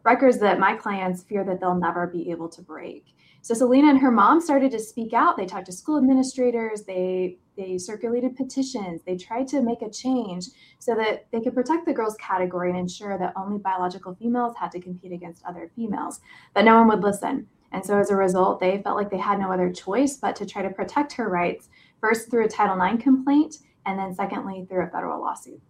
[0.04, 3.06] records that my clients fear that they'll never be able to break.
[3.42, 5.36] So Selena and her mom started to speak out.
[5.36, 10.46] They talked to school administrators, they they circulated petitions, they tried to make a change
[10.78, 14.70] so that they could protect the girls category and ensure that only biological females had
[14.72, 16.20] to compete against other females.
[16.54, 17.46] But no one would listen.
[17.72, 20.46] And so as a result, they felt like they had no other choice but to
[20.46, 21.68] try to protect her rights,
[22.00, 25.60] first through a Title IX complaint, and then secondly through a federal lawsuit.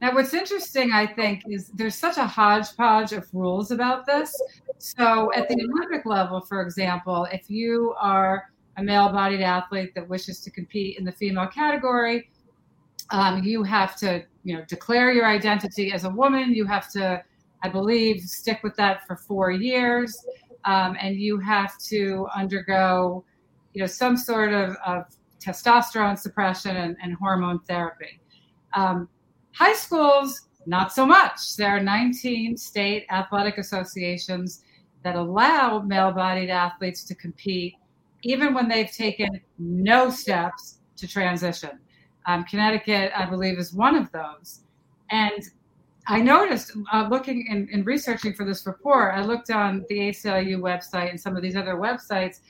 [0.00, 4.34] Now, what's interesting, I think, is there's such a hodgepodge of rules about this.
[4.78, 10.08] So, at the Olympic level, for example, if you are a male bodied athlete that
[10.08, 12.30] wishes to compete in the female category,
[13.10, 16.54] um, you have to, you know, declare your identity as a woman.
[16.54, 17.22] You have to,
[17.62, 20.16] I believe, stick with that for four years,
[20.64, 23.24] um, and you have to undergo,
[23.72, 25.04] you know, some sort of, of
[25.40, 28.20] testosterone suppression and, and hormone therapy.
[28.74, 29.08] Um,
[29.52, 31.56] High schools, not so much.
[31.56, 34.62] There are 19 state athletic associations
[35.02, 37.74] that allow male bodied athletes to compete,
[38.22, 41.70] even when they've taken no steps to transition.
[42.26, 44.60] Um, Connecticut, I believe, is one of those.
[45.10, 45.42] And
[46.06, 50.58] I noticed uh, looking in, in researching for this report, I looked on the ACLU
[50.58, 52.40] website and some of these other websites.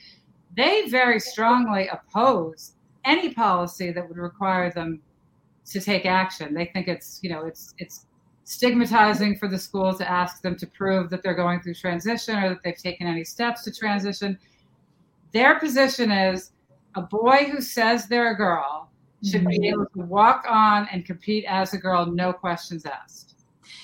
[0.55, 2.73] They very strongly oppose
[3.05, 5.01] any policy that would require them
[5.65, 6.53] to take action.
[6.53, 8.05] They think it's you know it's it's
[8.43, 12.49] stigmatizing for the school to ask them to prove that they're going through transition or
[12.49, 14.37] that they've taken any steps to transition.
[15.31, 16.51] Their position is
[16.95, 18.91] a boy who says they're a girl
[19.23, 23.30] should be able to walk on and compete as a girl, no questions asked.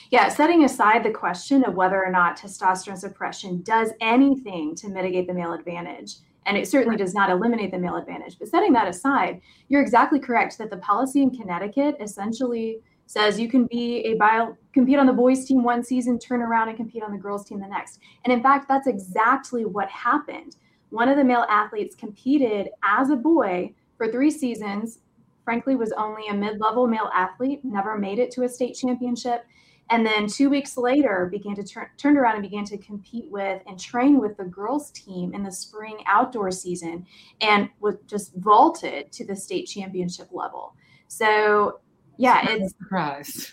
[0.10, 5.28] Yeah, setting aside the question of whether or not testosterone suppression does anything to mitigate
[5.28, 6.16] the male advantage,
[6.46, 8.40] and it certainly does not eliminate the male advantage.
[8.40, 13.50] But setting that aside, you're exactly correct that the policy in Connecticut essentially says you
[13.50, 17.04] can be a bio compete on the boys team one season, turn around and compete
[17.04, 18.00] on the girls team the next.
[18.24, 20.56] And in fact, that's exactly what happened.
[20.90, 25.00] One of the male athletes competed as a boy for three seasons.
[25.44, 29.46] Frankly, was only a mid-level male athlete, never made it to a state championship
[29.90, 33.62] and then two weeks later began to turn turned around and began to compete with
[33.68, 37.06] and train with the girls team in the spring outdoor season
[37.42, 40.76] and was just vaulted to the state championship level.
[41.08, 41.80] So
[42.20, 43.52] yeah it's surprised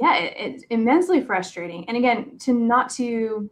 [0.00, 1.88] yeah it, it's immensely frustrating.
[1.88, 3.50] And again to not to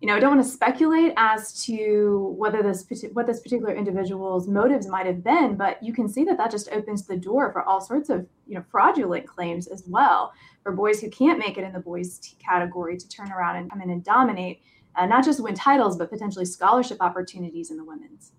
[0.00, 4.48] you know, I don't want to speculate as to whether this what this particular individual's
[4.48, 7.62] motives might have been, but you can see that that just opens the door for
[7.62, 10.32] all sorts of you know fraudulent claims as well
[10.62, 13.82] for boys who can't make it in the boys category to turn around and come
[13.82, 14.62] in and dominate,
[14.96, 18.32] uh, not just win titles, but potentially scholarship opportunities in the women's.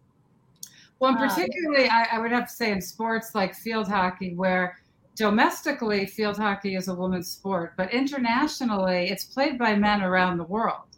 [1.00, 4.78] Well, particularly, I, I would have to say in sports like field hockey, where
[5.16, 10.44] domestically field hockey is a women's sport, but internationally it's played by men around the
[10.44, 10.91] world.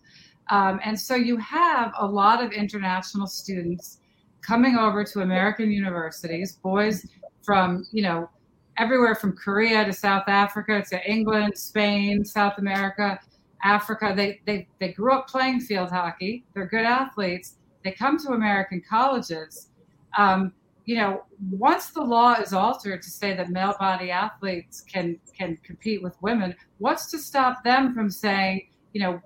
[0.50, 4.00] Um, and so you have a lot of international students
[4.42, 7.06] coming over to American universities, boys
[7.42, 8.30] from, you know,
[8.78, 13.20] everywhere from Korea to South Africa to England, Spain, South America,
[13.64, 14.14] Africa.
[14.16, 16.44] They, they, they grew up playing field hockey.
[16.54, 17.56] They're good athletes.
[17.84, 19.70] They come to American colleges.
[20.18, 20.54] Um,
[20.86, 25.58] you know, once the law is altered to say that male body athletes can can
[25.64, 29.22] compete with women, what's to stop them from saying, you know,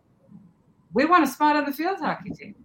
[0.94, 2.56] we want a spot on the field hockey team?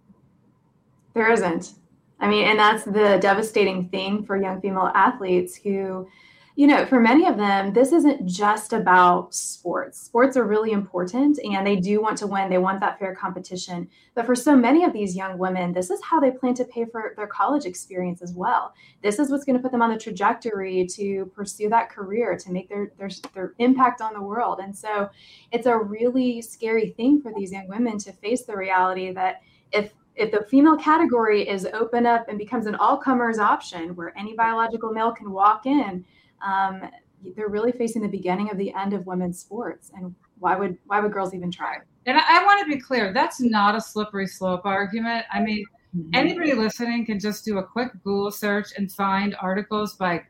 [1.13, 1.73] There isn't.
[2.19, 6.07] I mean, and that's the devastating thing for young female athletes who
[6.55, 9.99] you know, for many of them, this isn't just about sports.
[9.99, 12.47] Sports are really important and they do want to win.
[12.47, 13.89] They want that fair competition.
[14.13, 16.85] But for so many of these young women, this is how they plan to pay
[16.85, 18.75] for their college experience as well.
[19.01, 22.51] This is what's going to put them on the trajectory to pursue that career, to
[22.51, 24.59] make their, their, their impact on the world.
[24.61, 25.09] And so
[25.51, 29.41] it's a really scary thing for these young women to face the reality that
[29.71, 34.15] if if the female category is open up and becomes an all comers option where
[34.15, 36.05] any biological male can walk in,
[36.45, 36.89] um,
[37.35, 39.91] they're really facing the beginning of the end of women's sports.
[39.95, 41.77] And why would why would girls even try?
[42.05, 45.25] And I, I want to be clear, that's not a slippery slope argument.
[45.31, 45.63] I mean,
[45.95, 46.09] mm-hmm.
[46.13, 50.23] anybody listening can just do a quick Google search and find articles by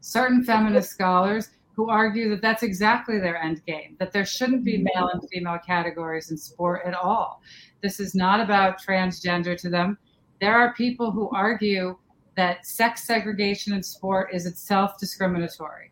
[0.00, 4.78] certain feminist scholars who argue that that's exactly their end game, that there shouldn't be
[4.78, 7.42] male and female categories in sport at all.
[7.82, 9.98] This is not about transgender to them.
[10.40, 11.96] There are people who argue
[12.36, 15.90] that sex segregation in sport is itself discriminatory.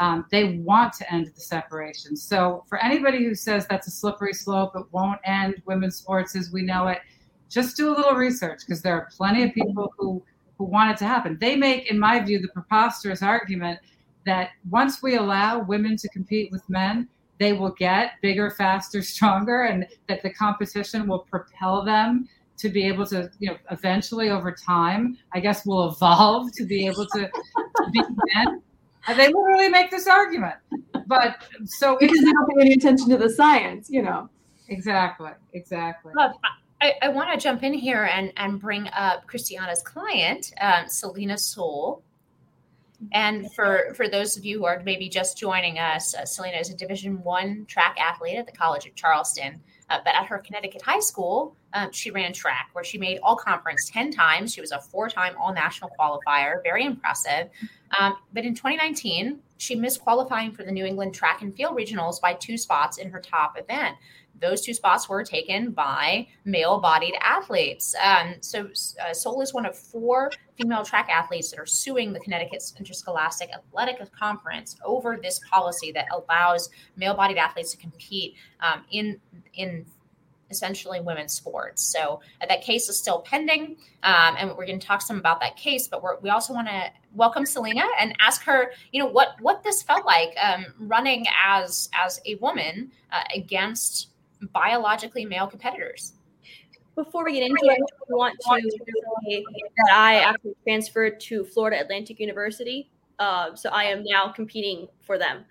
[0.00, 2.16] Um, they want to end the separation.
[2.16, 6.52] So, for anybody who says that's a slippery slope, it won't end women's sports as
[6.52, 7.00] we know it,
[7.48, 10.22] just do a little research because there are plenty of people who,
[10.56, 11.36] who want it to happen.
[11.40, 13.80] They make, in my view, the preposterous argument
[14.24, 17.08] that once we allow women to compete with men,
[17.38, 22.28] they will get bigger, faster, stronger, and that the competition will propel them
[22.58, 26.86] to be able to, you know, eventually over time, I guess will evolve to be
[26.86, 28.00] able to, to be
[28.34, 28.62] men.
[29.06, 30.56] And they literally make this argument.
[31.06, 34.28] But so because they don't pay any attention to the science, you know.
[34.68, 35.30] Exactly.
[35.54, 36.12] Exactly.
[36.80, 41.38] I, I want to jump in here and, and bring up Christiana's client, um, Selena
[41.38, 42.02] Soule,
[43.12, 46.70] And for for those of you who are maybe just joining us, uh, Selena is
[46.70, 49.60] a Division One track athlete at the College of Charleston.
[49.90, 53.36] Uh, but at her Connecticut high school, um, she ran track where she made all
[53.36, 54.52] conference 10 times.
[54.52, 57.48] She was a four time all national qualifier, very impressive.
[57.98, 62.20] Um, but in 2019, she missed qualifying for the New England track and field regionals
[62.20, 63.96] by two spots in her top event
[64.40, 67.94] those two spots were taken by male bodied athletes.
[68.02, 68.68] Um, so,
[69.04, 70.30] uh, is one of four
[70.60, 76.06] female track athletes that are suing the Connecticut Interscholastic Athletic Conference over this policy that
[76.12, 79.20] allows male bodied athletes to compete um, in,
[79.54, 79.86] in
[80.50, 81.82] essentially women's sports.
[81.82, 85.40] So uh, that case is still pending, um, and we're going to talk some about
[85.40, 85.88] that case.
[85.88, 89.82] But we also want to welcome Selena and ask her, you know, what what this
[89.82, 94.08] felt like um, running as as a woman uh, against
[94.52, 96.14] biologically male competitors.
[96.98, 98.70] Before we get into it, I want to
[99.24, 99.44] say
[99.76, 102.90] that I actually transferred to Florida Atlantic University.
[103.20, 105.44] Uh, so I am now competing for them.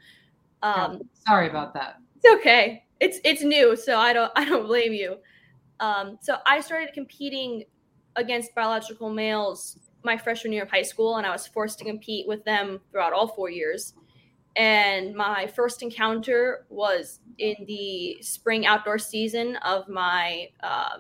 [0.62, 2.00] Um, Sorry about that.
[2.18, 2.84] It's okay.
[3.00, 5.20] It's it's new, so I don't I don't blame you.
[5.80, 7.64] Um, so I started competing
[8.18, 12.28] against biological males my freshman year of high school, and I was forced to compete
[12.28, 13.94] with them throughout all four years.
[14.58, 20.98] And my first encounter was in the spring outdoor season of my uh,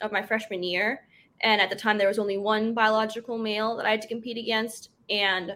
[0.00, 1.00] of my freshman year.
[1.40, 4.38] And at the time, there was only one biological male that I had to compete
[4.38, 4.90] against.
[5.08, 5.52] And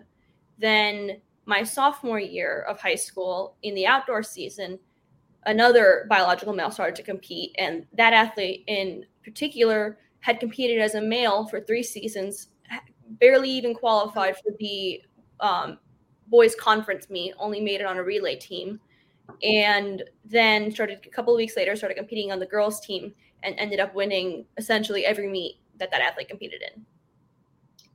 [0.59, 4.79] then my sophomore year of high school, in the outdoor season,
[5.47, 7.55] another biological male started to compete.
[7.59, 12.49] And that athlete in particular had competed as a male for three seasons,
[13.21, 15.03] barely even qualified for the
[15.41, 15.79] um,
[16.29, 18.81] boys conference meet, only made it on a relay team.
[19.43, 23.13] And then started a couple of weeks later, started competing on the girls team
[23.43, 26.85] and ended up winning essentially every meet that that athlete competed in.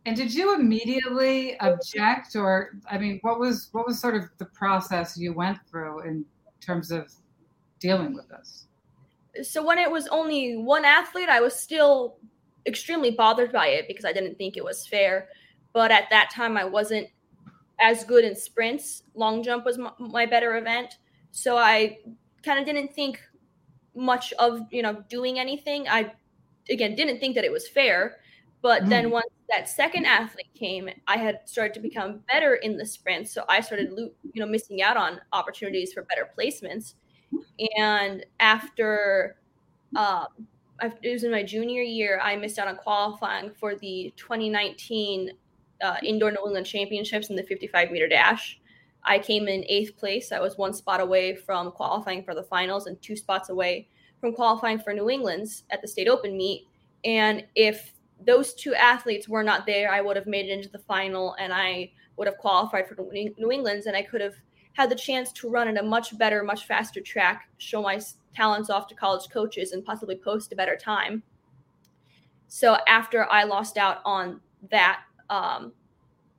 [0.05, 4.45] And did you immediately object, or I mean, what was what was sort of the
[4.45, 6.25] process you went through in
[6.61, 7.11] terms of
[7.79, 8.67] dealing with this?
[9.43, 12.17] So when it was only one athlete, I was still
[12.65, 15.27] extremely bothered by it because I didn't think it was fair.
[15.73, 17.07] But at that time, I wasn't
[17.79, 19.03] as good in sprints.
[19.13, 20.97] Long jump was my, my better event,
[21.37, 21.99] so I
[22.41, 23.21] kind of didn't think
[23.93, 25.87] much of you know doing anything.
[25.87, 26.11] I
[26.67, 28.17] again didn't think that it was fair,
[28.63, 28.89] but mm.
[28.89, 33.27] then once that second athlete came, I had started to become better in the sprint,
[33.29, 36.95] so I started you know missing out on opportunities for better placements.
[37.77, 39.35] And after
[39.95, 40.27] um,
[41.03, 42.19] it was in my junior year.
[42.21, 45.31] I missed out on qualifying for the 2019
[45.83, 48.59] uh, Indoor New England Championships in the 55 meter dash.
[49.07, 50.31] I came in eighth place.
[50.31, 53.87] I was one spot away from qualifying for the finals and two spots away
[54.19, 56.67] from qualifying for New England's at the state open meet.
[57.05, 57.93] And if
[58.25, 61.53] those two athletes were not there, I would have made it into the final and
[61.53, 64.33] I would have qualified for New England's and I could have
[64.73, 67.99] had the chance to run at a much better, much faster track, show my
[68.35, 71.23] talents off to college coaches, and possibly post a better time.
[72.47, 74.39] So after I lost out on
[74.69, 75.73] that, um,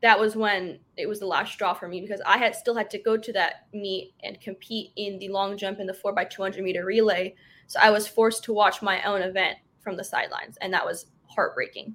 [0.01, 2.90] that was when it was the last straw for me because I had still had
[2.90, 6.24] to go to that meet and compete in the long jump and the four by
[6.24, 7.34] 200 meter relay.
[7.66, 11.07] So I was forced to watch my own event from the sidelines, and that was
[11.26, 11.94] heartbreaking.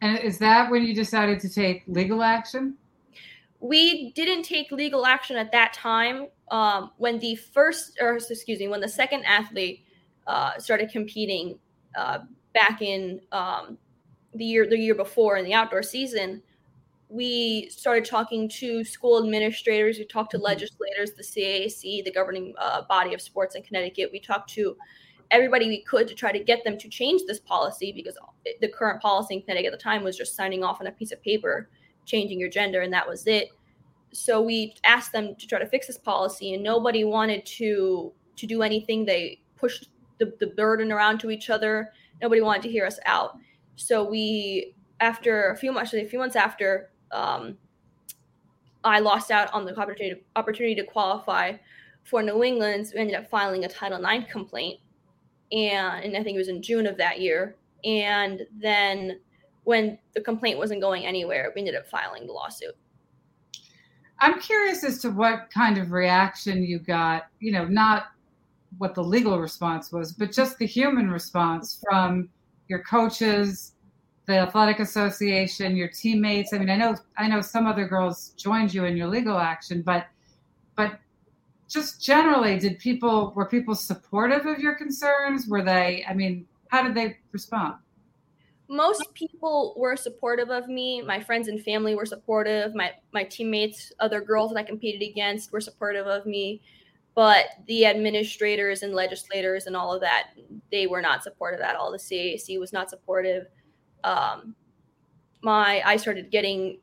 [0.00, 2.74] And is that when you decided to take legal action?
[3.60, 6.28] We didn't take legal action at that time.
[6.50, 9.84] Um, when the first, or excuse me, when the second athlete
[10.26, 11.58] uh, started competing
[11.96, 12.20] uh,
[12.54, 13.78] back in um,
[14.38, 16.42] the year the year before in the outdoor season,
[17.08, 19.98] we started talking to school administrators.
[19.98, 20.46] We talked to mm-hmm.
[20.46, 24.10] legislators, the CAC, the governing uh, body of sports in Connecticut.
[24.12, 24.76] We talked to
[25.30, 28.16] everybody we could to try to get them to change this policy because
[28.60, 31.12] the current policy in Connecticut at the time was just signing off on a piece
[31.12, 31.68] of paper,
[32.04, 33.48] changing your gender, and that was it.
[34.12, 38.46] So we asked them to try to fix this policy, and nobody wanted to to
[38.46, 39.04] do anything.
[39.04, 41.92] They pushed the, the burden around to each other.
[42.22, 43.38] Nobody wanted to hear us out.
[43.78, 47.56] So we, after a few months, a few months after, um,
[48.84, 51.54] I lost out on the opportunity opportunity to qualify
[52.04, 52.92] for New England's.
[52.92, 54.80] We ended up filing a Title IX complaint
[55.52, 57.56] and, and I think it was in June of that year.
[57.84, 59.20] And then
[59.64, 62.76] when the complaint wasn't going anywhere, we ended up filing the lawsuit.
[64.20, 68.06] I'm curious as to what kind of reaction you got, you know, not
[68.78, 72.28] what the legal response was, but just the human response from
[72.68, 73.72] your coaches,
[74.26, 76.52] the athletic association, your teammates.
[76.52, 79.82] I mean, I know I know some other girls joined you in your legal action,
[79.82, 80.06] but
[80.76, 81.00] but
[81.68, 85.46] just generally, did people were people supportive of your concerns?
[85.48, 86.04] Were they?
[86.08, 87.74] I mean, how did they respond?
[88.68, 91.00] Most people were supportive of me.
[91.00, 92.74] My friends and family were supportive.
[92.74, 96.60] My my teammates, other girls that I competed against, were supportive of me.
[97.18, 100.28] But the administrators and legislators and all of that,
[100.70, 101.90] they were not supportive at all.
[101.90, 103.48] The CAC was not supportive.
[104.04, 104.54] Um,
[105.42, 106.78] my I started getting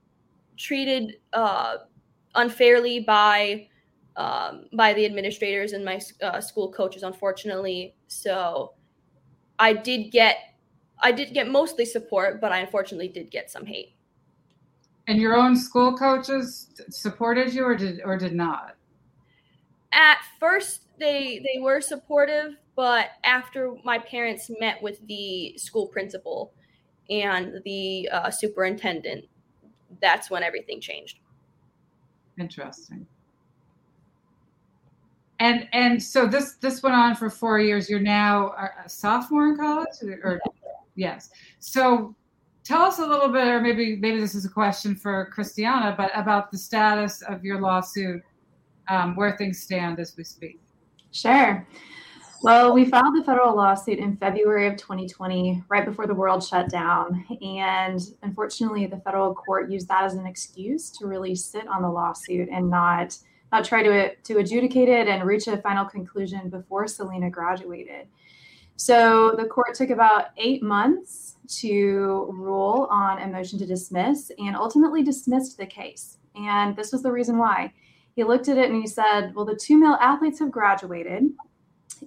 [0.58, 1.76] treated uh,
[2.36, 3.70] unfairly by
[4.18, 7.96] um, by the administrators and my uh, school coaches, unfortunately.
[8.08, 8.74] So
[9.58, 10.36] I did get,
[11.00, 13.96] I did get mostly support, but I unfortunately did get some hate.
[15.08, 18.76] And your own school coaches supported you, or did or did not?
[19.92, 26.54] At first, they they were supportive, but after my parents met with the school principal
[27.10, 29.26] and the uh, superintendent,
[30.02, 31.20] that's when everything changed.
[32.40, 33.08] Interesting.
[35.40, 37.90] And and so this this went on for four years.
[37.90, 39.88] You're now a sophomore in college,
[40.24, 40.40] or,
[40.96, 41.30] yes.
[41.60, 42.16] So
[42.64, 46.12] tell us a little bit, or maybe maybe this is a question for Christiana, but
[46.16, 48.22] about the status of your lawsuit,
[48.90, 50.60] um, where things stand as we speak.
[51.12, 51.66] Sure.
[52.42, 56.70] Well, we filed the federal lawsuit in February of 2020, right before the world shut
[56.70, 57.26] down.
[57.42, 61.90] And unfortunately, the federal court used that as an excuse to really sit on the
[61.90, 63.18] lawsuit and not
[63.52, 68.08] not try to, to adjudicate it and reach a final conclusion before Selena graduated.
[68.76, 74.56] So the court took about eight months to rule on a motion to dismiss and
[74.56, 76.18] ultimately dismissed the case.
[76.36, 77.74] And this was the reason why.
[78.16, 81.24] He looked at it and he said, Well, the two male athletes have graduated.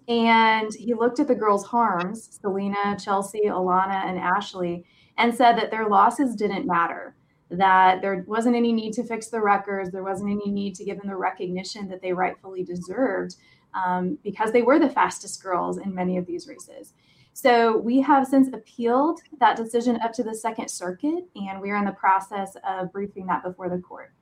[0.07, 4.85] And he looked at the girls' harms, Selena, Chelsea, Alanna, and Ashley,
[5.17, 7.15] and said that their losses didn't matter
[7.51, 10.99] that there wasn't any need to fix the records, there wasn't any need to give
[10.99, 13.37] them the recognition that they rightfully deserved
[13.75, 16.93] um, because they were the fastest girls in many of these races.
[17.33, 21.77] So we have since appealed that decision up to the Second Circuit, and we are
[21.77, 24.13] in the process of briefing that before the court.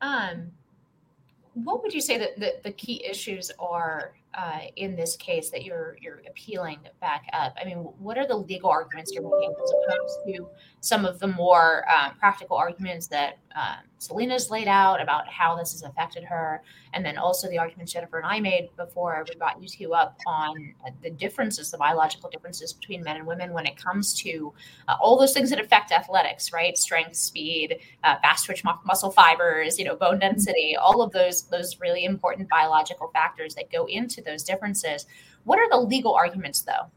[0.00, 0.52] Um,
[1.54, 5.64] what would you say that the, the key issues are uh, in this case that
[5.64, 7.54] you're you're appealing back up?
[7.60, 10.48] I mean, what are the legal arguments you're making as opposed to
[10.80, 15.72] some of the more um, practical arguments that um, Selena's laid out about how this
[15.72, 16.62] has affected her,
[16.94, 20.16] and then also the arguments Jennifer and I made before we brought you two up
[20.26, 24.52] on uh, the differences, the biological differences between men and women when it comes to
[24.88, 26.78] uh, all those things that affect athletics, right?
[26.78, 31.80] Strength, speed, uh, fast twitch muscle fibers, you know, bone density, all of those those
[31.80, 35.06] really important biological factors that go into to those differences.
[35.44, 36.90] What are the legal arguments, though?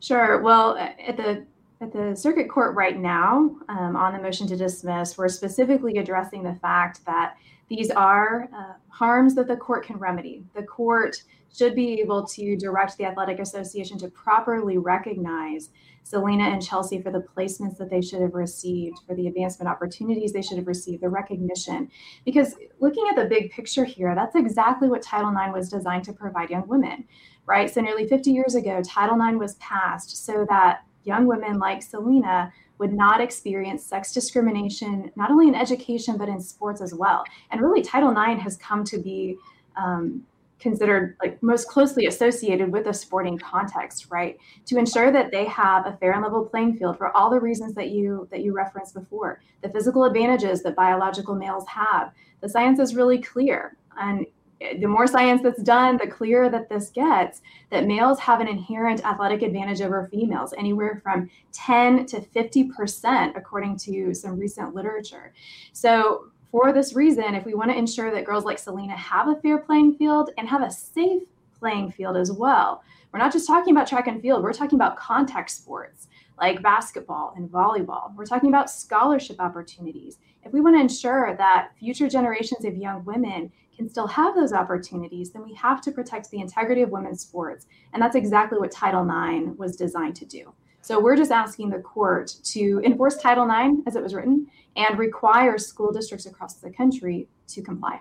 [0.00, 0.40] Sure.
[0.40, 1.44] Well, at the
[1.80, 6.42] at the circuit court right now, um, on the motion to dismiss, we're specifically addressing
[6.42, 7.36] the fact that
[7.68, 10.42] these are uh, harms that the court can remedy.
[10.54, 11.22] The court
[11.54, 15.70] should be able to direct the athletic association to properly recognize
[16.02, 20.32] Selena and Chelsea for the placements that they should have received, for the advancement opportunities
[20.32, 21.90] they should have received, the recognition.
[22.24, 26.12] Because looking at the big picture here, that's exactly what Title IX was designed to
[26.12, 27.04] provide young women,
[27.46, 27.70] right?
[27.72, 32.52] So nearly 50 years ago, Title IX was passed so that young women like Selena
[32.78, 37.24] would not experience sex discrimination, not only in education, but in sports as well.
[37.50, 39.36] And really, Title IX has come to be
[39.76, 40.24] um,
[40.58, 44.38] considered like most closely associated with a sporting context right?
[44.66, 47.74] To ensure that they have a fair and level playing field for all the reasons
[47.74, 49.40] that you that you referenced before.
[49.62, 52.12] The physical advantages that biological males have.
[52.40, 53.76] The science is really clear.
[54.00, 54.26] And
[54.60, 59.04] the more science that's done the clearer that this gets that males have an inherent
[59.04, 65.32] athletic advantage over females anywhere from 10 to 50% according to some recent literature
[65.72, 69.36] so for this reason, if we want to ensure that girls like Selena have a
[69.36, 71.22] fair playing field and have a safe
[71.58, 72.82] playing field as well,
[73.12, 77.34] we're not just talking about track and field, we're talking about contact sports like basketball
[77.36, 78.14] and volleyball.
[78.14, 80.18] We're talking about scholarship opportunities.
[80.44, 84.52] If we want to ensure that future generations of young women can still have those
[84.52, 87.66] opportunities, then we have to protect the integrity of women's sports.
[87.94, 90.52] And that's exactly what Title IX was designed to do.
[90.82, 94.98] So we're just asking the court to enforce Title IX as it was written and
[94.98, 98.00] require school districts across the country to comply.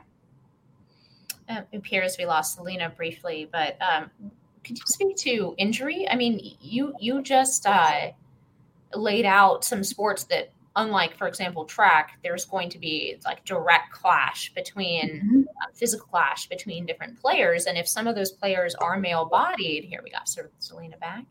[1.47, 4.09] Uh, it appears we lost Selena briefly, but um,
[4.63, 6.07] could you speak to injury?
[6.09, 8.11] I mean, you you just uh,
[8.93, 13.91] laid out some sports that, unlike, for example, track, there's going to be like direct
[13.91, 15.41] clash between mm-hmm.
[15.41, 19.99] uh, physical clash between different players, and if some of those players are male-bodied, here
[20.01, 21.25] we got sort of Selena back.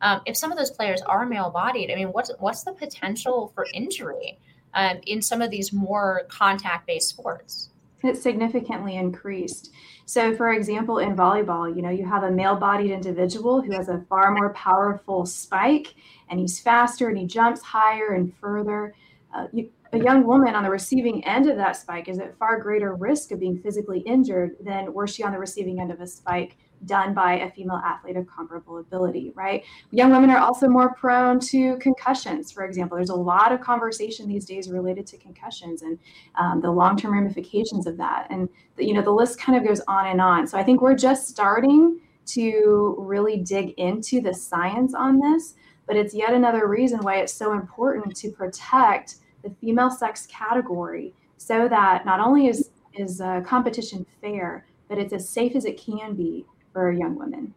[0.00, 3.66] Um, if some of those players are male-bodied, I mean, what's what's the potential for
[3.74, 4.38] injury?
[4.74, 7.70] um, in some of these more contact based sports?
[8.02, 9.72] It's significantly increased.
[10.04, 13.88] So, for example, in volleyball, you know, you have a male bodied individual who has
[13.88, 15.94] a far more powerful spike
[16.28, 18.94] and he's faster and he jumps higher and further.
[19.34, 22.58] Uh, you, a young woman on the receiving end of that spike is at far
[22.58, 26.06] greater risk of being physically injured than were she on the receiving end of a
[26.06, 29.64] spike done by a female athlete of comparable ability, right?
[29.90, 32.96] Young women are also more prone to concussions, for example.
[32.96, 35.98] There's a lot of conversation these days related to concussions and
[36.36, 38.26] um, the long-term ramifications of that.
[38.30, 40.46] And, the, you know, the list kind of goes on and on.
[40.46, 45.54] So I think we're just starting to really dig into the science on this,
[45.86, 51.14] but it's yet another reason why it's so important to protect the female sex category
[51.36, 55.80] so that not only is, is uh, competition fair, but it's as safe as it
[55.80, 57.54] can be for young women.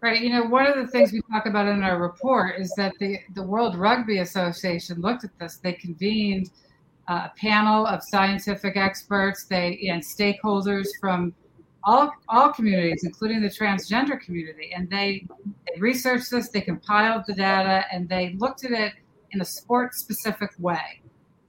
[0.00, 0.20] Right.
[0.20, 3.20] You know, one of the things we talk about in our report is that the,
[3.36, 5.58] the World Rugby Association looked at this.
[5.58, 6.50] They convened
[7.06, 11.32] a panel of scientific experts, they and stakeholders from
[11.84, 15.26] all all communities, including the transgender community, and they,
[15.66, 16.48] they researched this.
[16.48, 18.94] They compiled the data and they looked at it
[19.30, 21.00] in a sport specific way,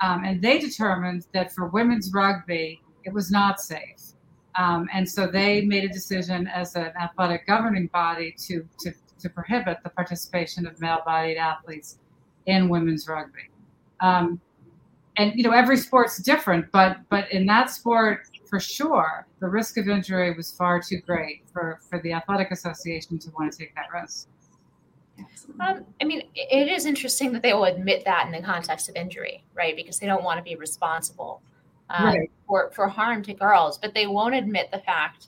[0.01, 4.12] um, and they determined that for women's rugby, it was not safe.
[4.55, 9.29] Um, and so they made a decision as an athletic governing body to, to, to
[9.29, 11.97] prohibit the participation of male bodied athletes
[12.45, 13.49] in women's rugby.
[13.99, 14.39] Um,
[15.17, 19.77] and you know every sport's different, but but in that sport, for sure, the risk
[19.77, 23.75] of injury was far too great for for the athletic association to want to take
[23.75, 24.27] that risk.
[25.59, 28.95] Um, I mean, it is interesting that they will admit that in the context of
[28.95, 29.75] injury, right?
[29.75, 31.43] Because they don't want to be responsible
[31.89, 32.31] um, right.
[32.47, 35.27] for, for harm to girls, but they won't admit the fact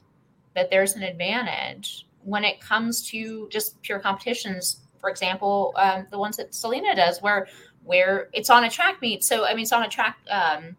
[0.56, 4.82] that there's an advantage when it comes to just pure competitions.
[5.00, 7.48] For example, um, the ones that Selena does, where
[7.84, 9.24] where it's on a track meet.
[9.24, 10.76] So I mean, it's on a track, um,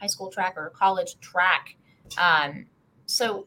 [0.00, 1.76] high school track or college track.
[2.16, 2.66] Um,
[3.04, 3.46] so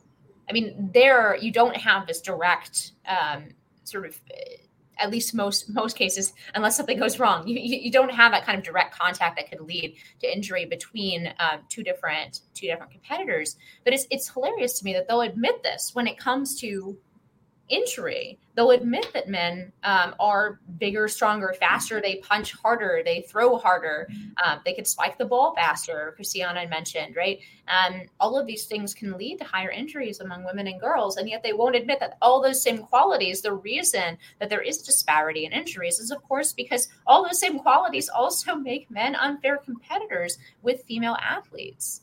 [0.49, 3.49] I mean, there you don't have this direct um,
[3.83, 4.19] sort of
[4.99, 8.57] at least most most cases, unless something goes wrong, you, you don't have that kind
[8.57, 13.55] of direct contact that could lead to injury between um, two different two different competitors.
[13.83, 16.97] But it's it's hilarious to me that they'll admit this when it comes to
[17.69, 18.39] injury.
[18.55, 22.01] They'll admit that men um, are bigger, stronger, faster.
[22.01, 23.01] They punch harder.
[23.05, 24.09] They throw harder.
[24.43, 26.13] Um, they can spike the ball faster.
[26.15, 27.39] Christiana mentioned, right?
[27.67, 31.17] And all of these things can lead to higher injuries among women and girls.
[31.17, 34.79] And yet they won't admit that all those same qualities, the reason that there is
[34.79, 39.57] disparity in injuries is, of course, because all those same qualities also make men unfair
[39.57, 42.01] competitors with female athletes.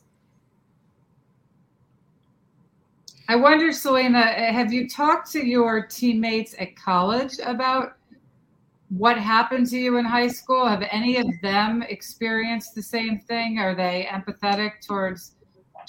[3.29, 7.97] I wonder, Selena, have you talked to your teammates at college about
[8.89, 10.65] what happened to you in high school?
[10.65, 13.59] Have any of them experienced the same thing?
[13.59, 15.33] Are they empathetic towards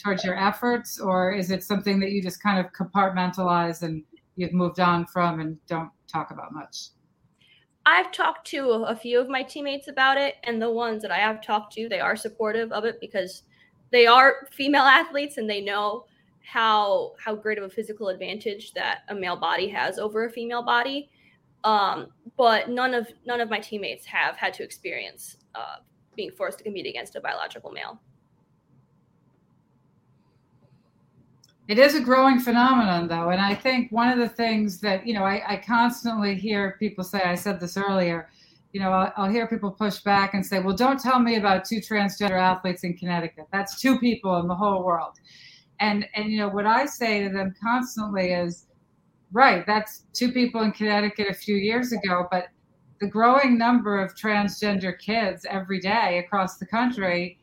[0.03, 4.05] towards your efforts, or is it something that you just kind of compartmentalize and
[4.36, 6.91] you've moved on from and don't talk about much?
[7.86, 11.18] I've talked to a few of my teammates about it, and the ones that I
[11.18, 13.45] have talked to, they are supportive of it because
[13.91, 16.05] they are female athletes and they know
[16.51, 20.62] how how great of a physical advantage that a male body has over a female
[20.62, 21.11] body.
[21.64, 22.07] Um,
[22.38, 25.76] but none of none of my teammates have had to experience uh,
[26.16, 28.01] being forced to compete against a biological male.
[31.66, 35.12] It is a growing phenomenon, though, and I think one of the things that you
[35.12, 37.20] know I, I constantly hear people say.
[37.20, 38.30] I said this earlier.
[38.72, 41.66] You know, I'll, I'll, hear people push back and say, "Well, don't tell me about
[41.66, 43.46] two transgender athletes in Connecticut.
[43.53, 45.18] That's two people in the whole world."
[45.81, 48.66] And and you know what I say to them constantly is,
[49.33, 52.49] right, that's two people in Connecticut a few years ago, but
[53.01, 57.39] the growing number of transgender kids every day across the country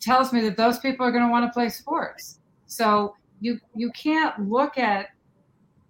[0.00, 2.40] tells me that those people are going to want to play sports.
[2.66, 5.08] So you you can't look at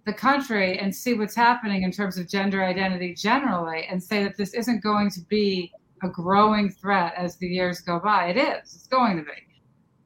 [0.05, 4.37] the country and see what's happening in terms of gender identity generally and say that
[4.37, 5.71] this isn't going to be
[6.03, 8.27] a growing threat as the years go by.
[8.27, 8.75] It is.
[8.75, 9.31] It's going to be.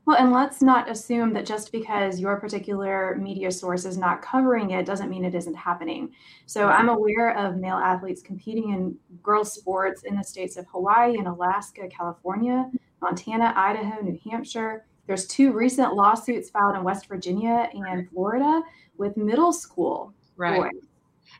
[0.09, 4.71] Well, and let's not assume that just because your particular media source is not covering
[4.71, 6.11] it doesn't mean it isn't happening.
[6.47, 11.19] So I'm aware of male athletes competing in girls' sports in the states of Hawaii
[11.19, 12.71] and Alaska, California,
[13.03, 14.83] Montana, Idaho, New Hampshire.
[15.05, 18.63] There's two recent lawsuits filed in West Virginia and Florida
[18.97, 20.59] with middle school right.
[20.59, 20.81] boys.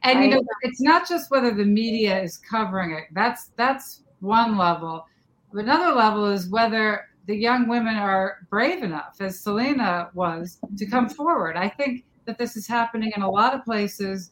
[0.04, 0.30] And right?
[0.30, 3.06] you know, it's not just whether the media is covering it.
[3.14, 5.08] That's that's one level.
[5.54, 11.08] Another level is whether the young women are brave enough, as Selena was, to come
[11.08, 11.56] forward.
[11.56, 14.32] I think that this is happening in a lot of places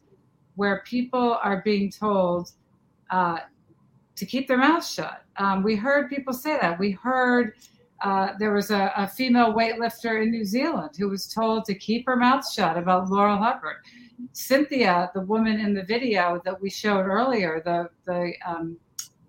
[0.56, 2.54] where people are being told
[3.12, 3.38] uh,
[4.16, 5.24] to keep their mouths shut.
[5.38, 6.80] Um, we heard people say that.
[6.80, 7.54] We heard
[8.02, 12.04] uh, there was a, a, female weightlifter in New Zealand who was told to keep
[12.08, 13.78] her mouth shut about Laurel Hubbard.
[14.34, 18.78] Cynthia, the woman in the video that we showed earlier, the the um,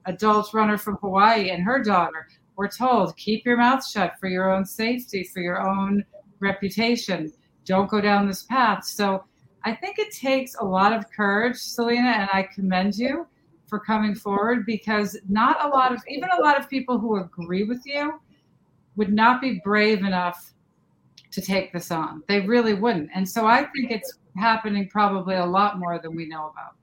[0.07, 2.29] adult runner from Hawaii, and her daughter
[2.59, 6.05] we're told keep your mouth shut for your own safety, for your own
[6.41, 7.33] reputation.
[7.65, 8.85] Don't go down this path.
[8.85, 9.25] So
[9.65, 13.29] I think it takes a lot of courage, Selena, and I commend you
[13.69, 17.63] for coming forward because not a lot of, even a lot of people who agree
[17.63, 18.21] with you
[18.97, 20.53] would not be brave enough
[21.31, 22.25] to take this on.
[22.27, 23.11] They really wouldn't.
[23.15, 26.75] And so I think it's happening probably a lot more than we know about.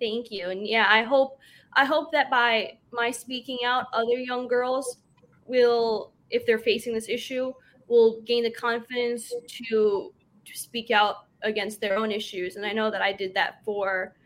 [0.00, 0.48] Thank you.
[0.48, 1.38] And yeah, I hope
[1.76, 4.98] I hope that by my speaking out, other young girls
[5.44, 7.52] will, if they're facing this issue,
[7.86, 9.32] will gain the confidence
[9.68, 10.12] to
[10.44, 12.56] to speak out against their own issues.
[12.56, 14.16] And I know that I did that for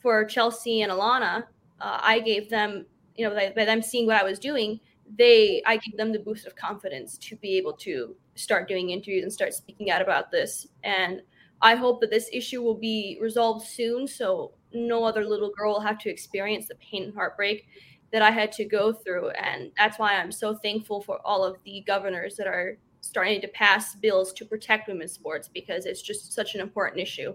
[0.00, 1.44] for Chelsea and Alanna.
[1.80, 2.86] Uh, I gave them,
[3.16, 4.80] you know, by, by them seeing what I was doing,
[5.16, 9.24] they I gave them the boost of confidence to be able to start doing interviews
[9.24, 10.66] and start speaking out about this.
[10.84, 11.22] And
[11.60, 15.80] I hope that this issue will be resolved soon so no other little girl will
[15.80, 17.66] have to experience the pain and heartbreak
[18.12, 19.30] that I had to go through.
[19.30, 23.48] And that's why I'm so thankful for all of the governors that are starting to
[23.48, 27.34] pass bills to protect women's sports because it's just such an important issue.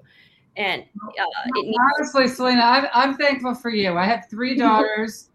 [0.55, 3.97] And uh, it honestly, Selena, I'm, I'm thankful for you.
[3.97, 5.29] I have three daughters.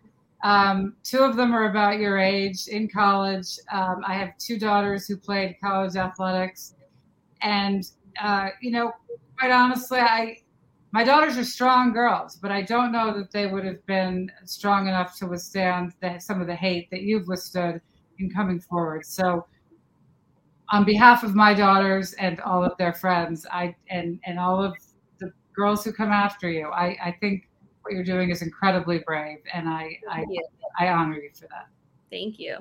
[0.45, 3.59] Um, two of them are about your age in college.
[3.73, 6.75] Um, I have two daughters who played college athletics.
[7.43, 7.85] And,
[8.21, 8.93] uh, you know,
[9.39, 10.39] quite honestly, I,
[10.93, 14.89] my daughters are strong girls, but I don't know that they would have been strong
[14.89, 17.81] enough to withstand the, some of the hate that you've withstood
[18.19, 19.05] in coming forward.
[19.05, 19.47] So,
[20.71, 24.75] on behalf of my daughters and all of their friends, I and and all of
[25.19, 27.49] the girls who come after you, I, I think
[27.83, 30.25] what you're doing is incredibly brave, and I I,
[30.79, 31.69] I honor you for that.
[32.11, 32.59] Thank you.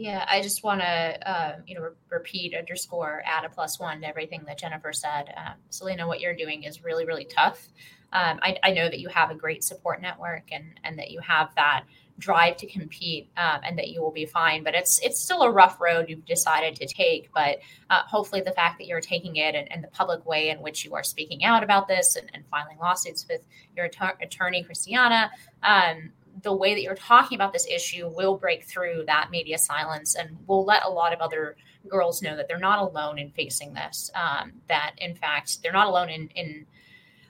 [0.00, 4.00] Yeah, I just want to, uh, you know, re- repeat, underscore, add a plus one
[4.00, 5.30] to everything that Jennifer said.
[5.36, 7.68] Um, Selena, what you're doing is really, really tough.
[8.10, 11.20] Um, I, I, know that you have a great support network and and that you
[11.20, 11.84] have that
[12.18, 14.64] drive to compete um, and that you will be fine.
[14.64, 17.30] But it's it's still a rough road you've decided to take.
[17.34, 17.58] But
[17.90, 20.82] uh, hopefully, the fact that you're taking it and, and, the public way in which
[20.82, 23.42] you are speaking out about this and, and filing lawsuits with
[23.76, 25.30] your att- attorney, Christiana,
[25.62, 30.14] um, the way that you're talking about this issue will break through that media silence
[30.14, 31.56] and will let a lot of other
[31.88, 34.10] girls know that they're not alone in facing this.
[34.14, 36.66] Um, that in fact they're not alone in in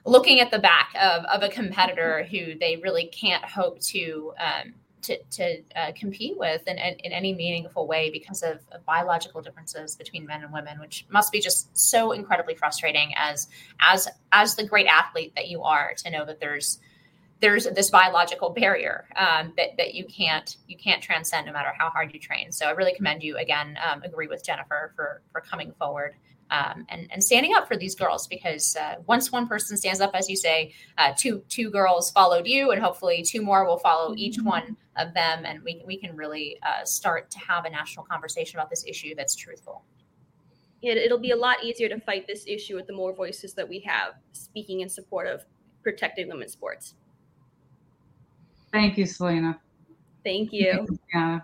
[0.07, 4.75] looking at the back of, of a competitor who they really can't hope to um,
[5.03, 9.41] to, to uh, compete with in, in, in, any meaningful way because of, of, biological
[9.41, 13.49] differences between men and women, which must be just so incredibly frustrating as
[13.81, 16.81] as as the great athlete that you are to know that there's
[17.41, 21.89] there's this biological barrier um, that, that you can't you can't transcend no matter how
[21.91, 22.53] hard you train.
[22.53, 23.77] So I really commend you again.
[23.89, 26.15] Um, agree with Jennifer for for coming forward
[26.51, 30.11] um, and, and standing up for these girls because uh, once one person stands up,
[30.15, 34.15] as you say, uh, two two girls followed you, and hopefully two more will follow
[34.17, 34.49] each mm-hmm.
[34.49, 38.59] one of them, and we we can really uh, start to have a national conversation
[38.59, 39.85] about this issue that's truthful.
[40.83, 43.69] It, it'll be a lot easier to fight this issue with the more voices that
[43.69, 45.45] we have speaking in support of
[45.83, 46.95] protecting women's sports.
[48.73, 49.61] Thank you, Selena.
[50.25, 50.87] Thank you.
[51.13, 51.41] Yeah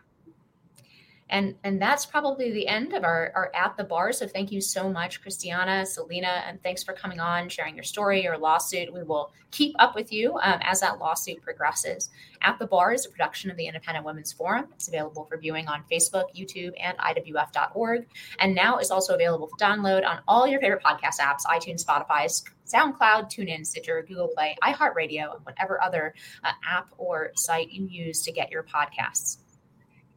[1.31, 4.13] and and that's probably the end of our, our at the bar.
[4.13, 8.23] So thank you so much christiana selena and thanks for coming on sharing your story
[8.23, 8.93] your lawsuit.
[8.93, 12.11] We will keep up with you um, as that lawsuit progresses.
[12.43, 14.67] At the bar is a production of the independent women's forum.
[14.75, 18.07] It's available for viewing on facebook youtube and iwf.org
[18.39, 22.27] and now is also available for download on all your favorite podcast apps itunes spotify
[22.67, 26.15] SoundCloud, TuneIn, Stitcher, Google Play, iHeartRadio, and whatever other
[26.45, 29.39] uh, app or site you use to get your podcasts.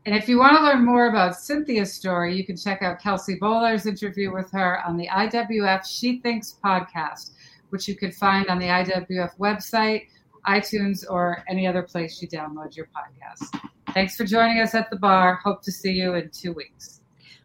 [0.09, 3.35] And if you want to learn more about Cynthia's story, you can check out Kelsey
[3.35, 7.33] Bolar's interview with her on the IWF She Thinks podcast,
[7.69, 10.07] which you can find on the IWF website,
[10.47, 13.61] iTunes, or any other place you download your podcast.
[13.93, 15.35] Thanks for joining us at the bar.
[15.43, 17.01] Hope to see you in two weeks.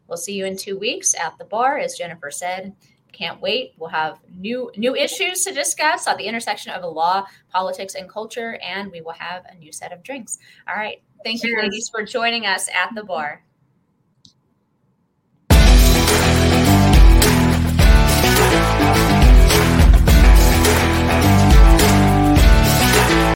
[0.08, 2.74] We'll see you in two weeks at the bar, as Jennifer said.
[3.14, 3.74] Can't wait.
[3.78, 8.08] We'll have new new issues to discuss at the intersection of the law, politics, and
[8.08, 10.38] culture, and we will have a new set of drinks.
[10.68, 11.00] All right.
[11.24, 11.52] Thank Cheers.
[11.52, 13.44] you, ladies, for joining us at the bar.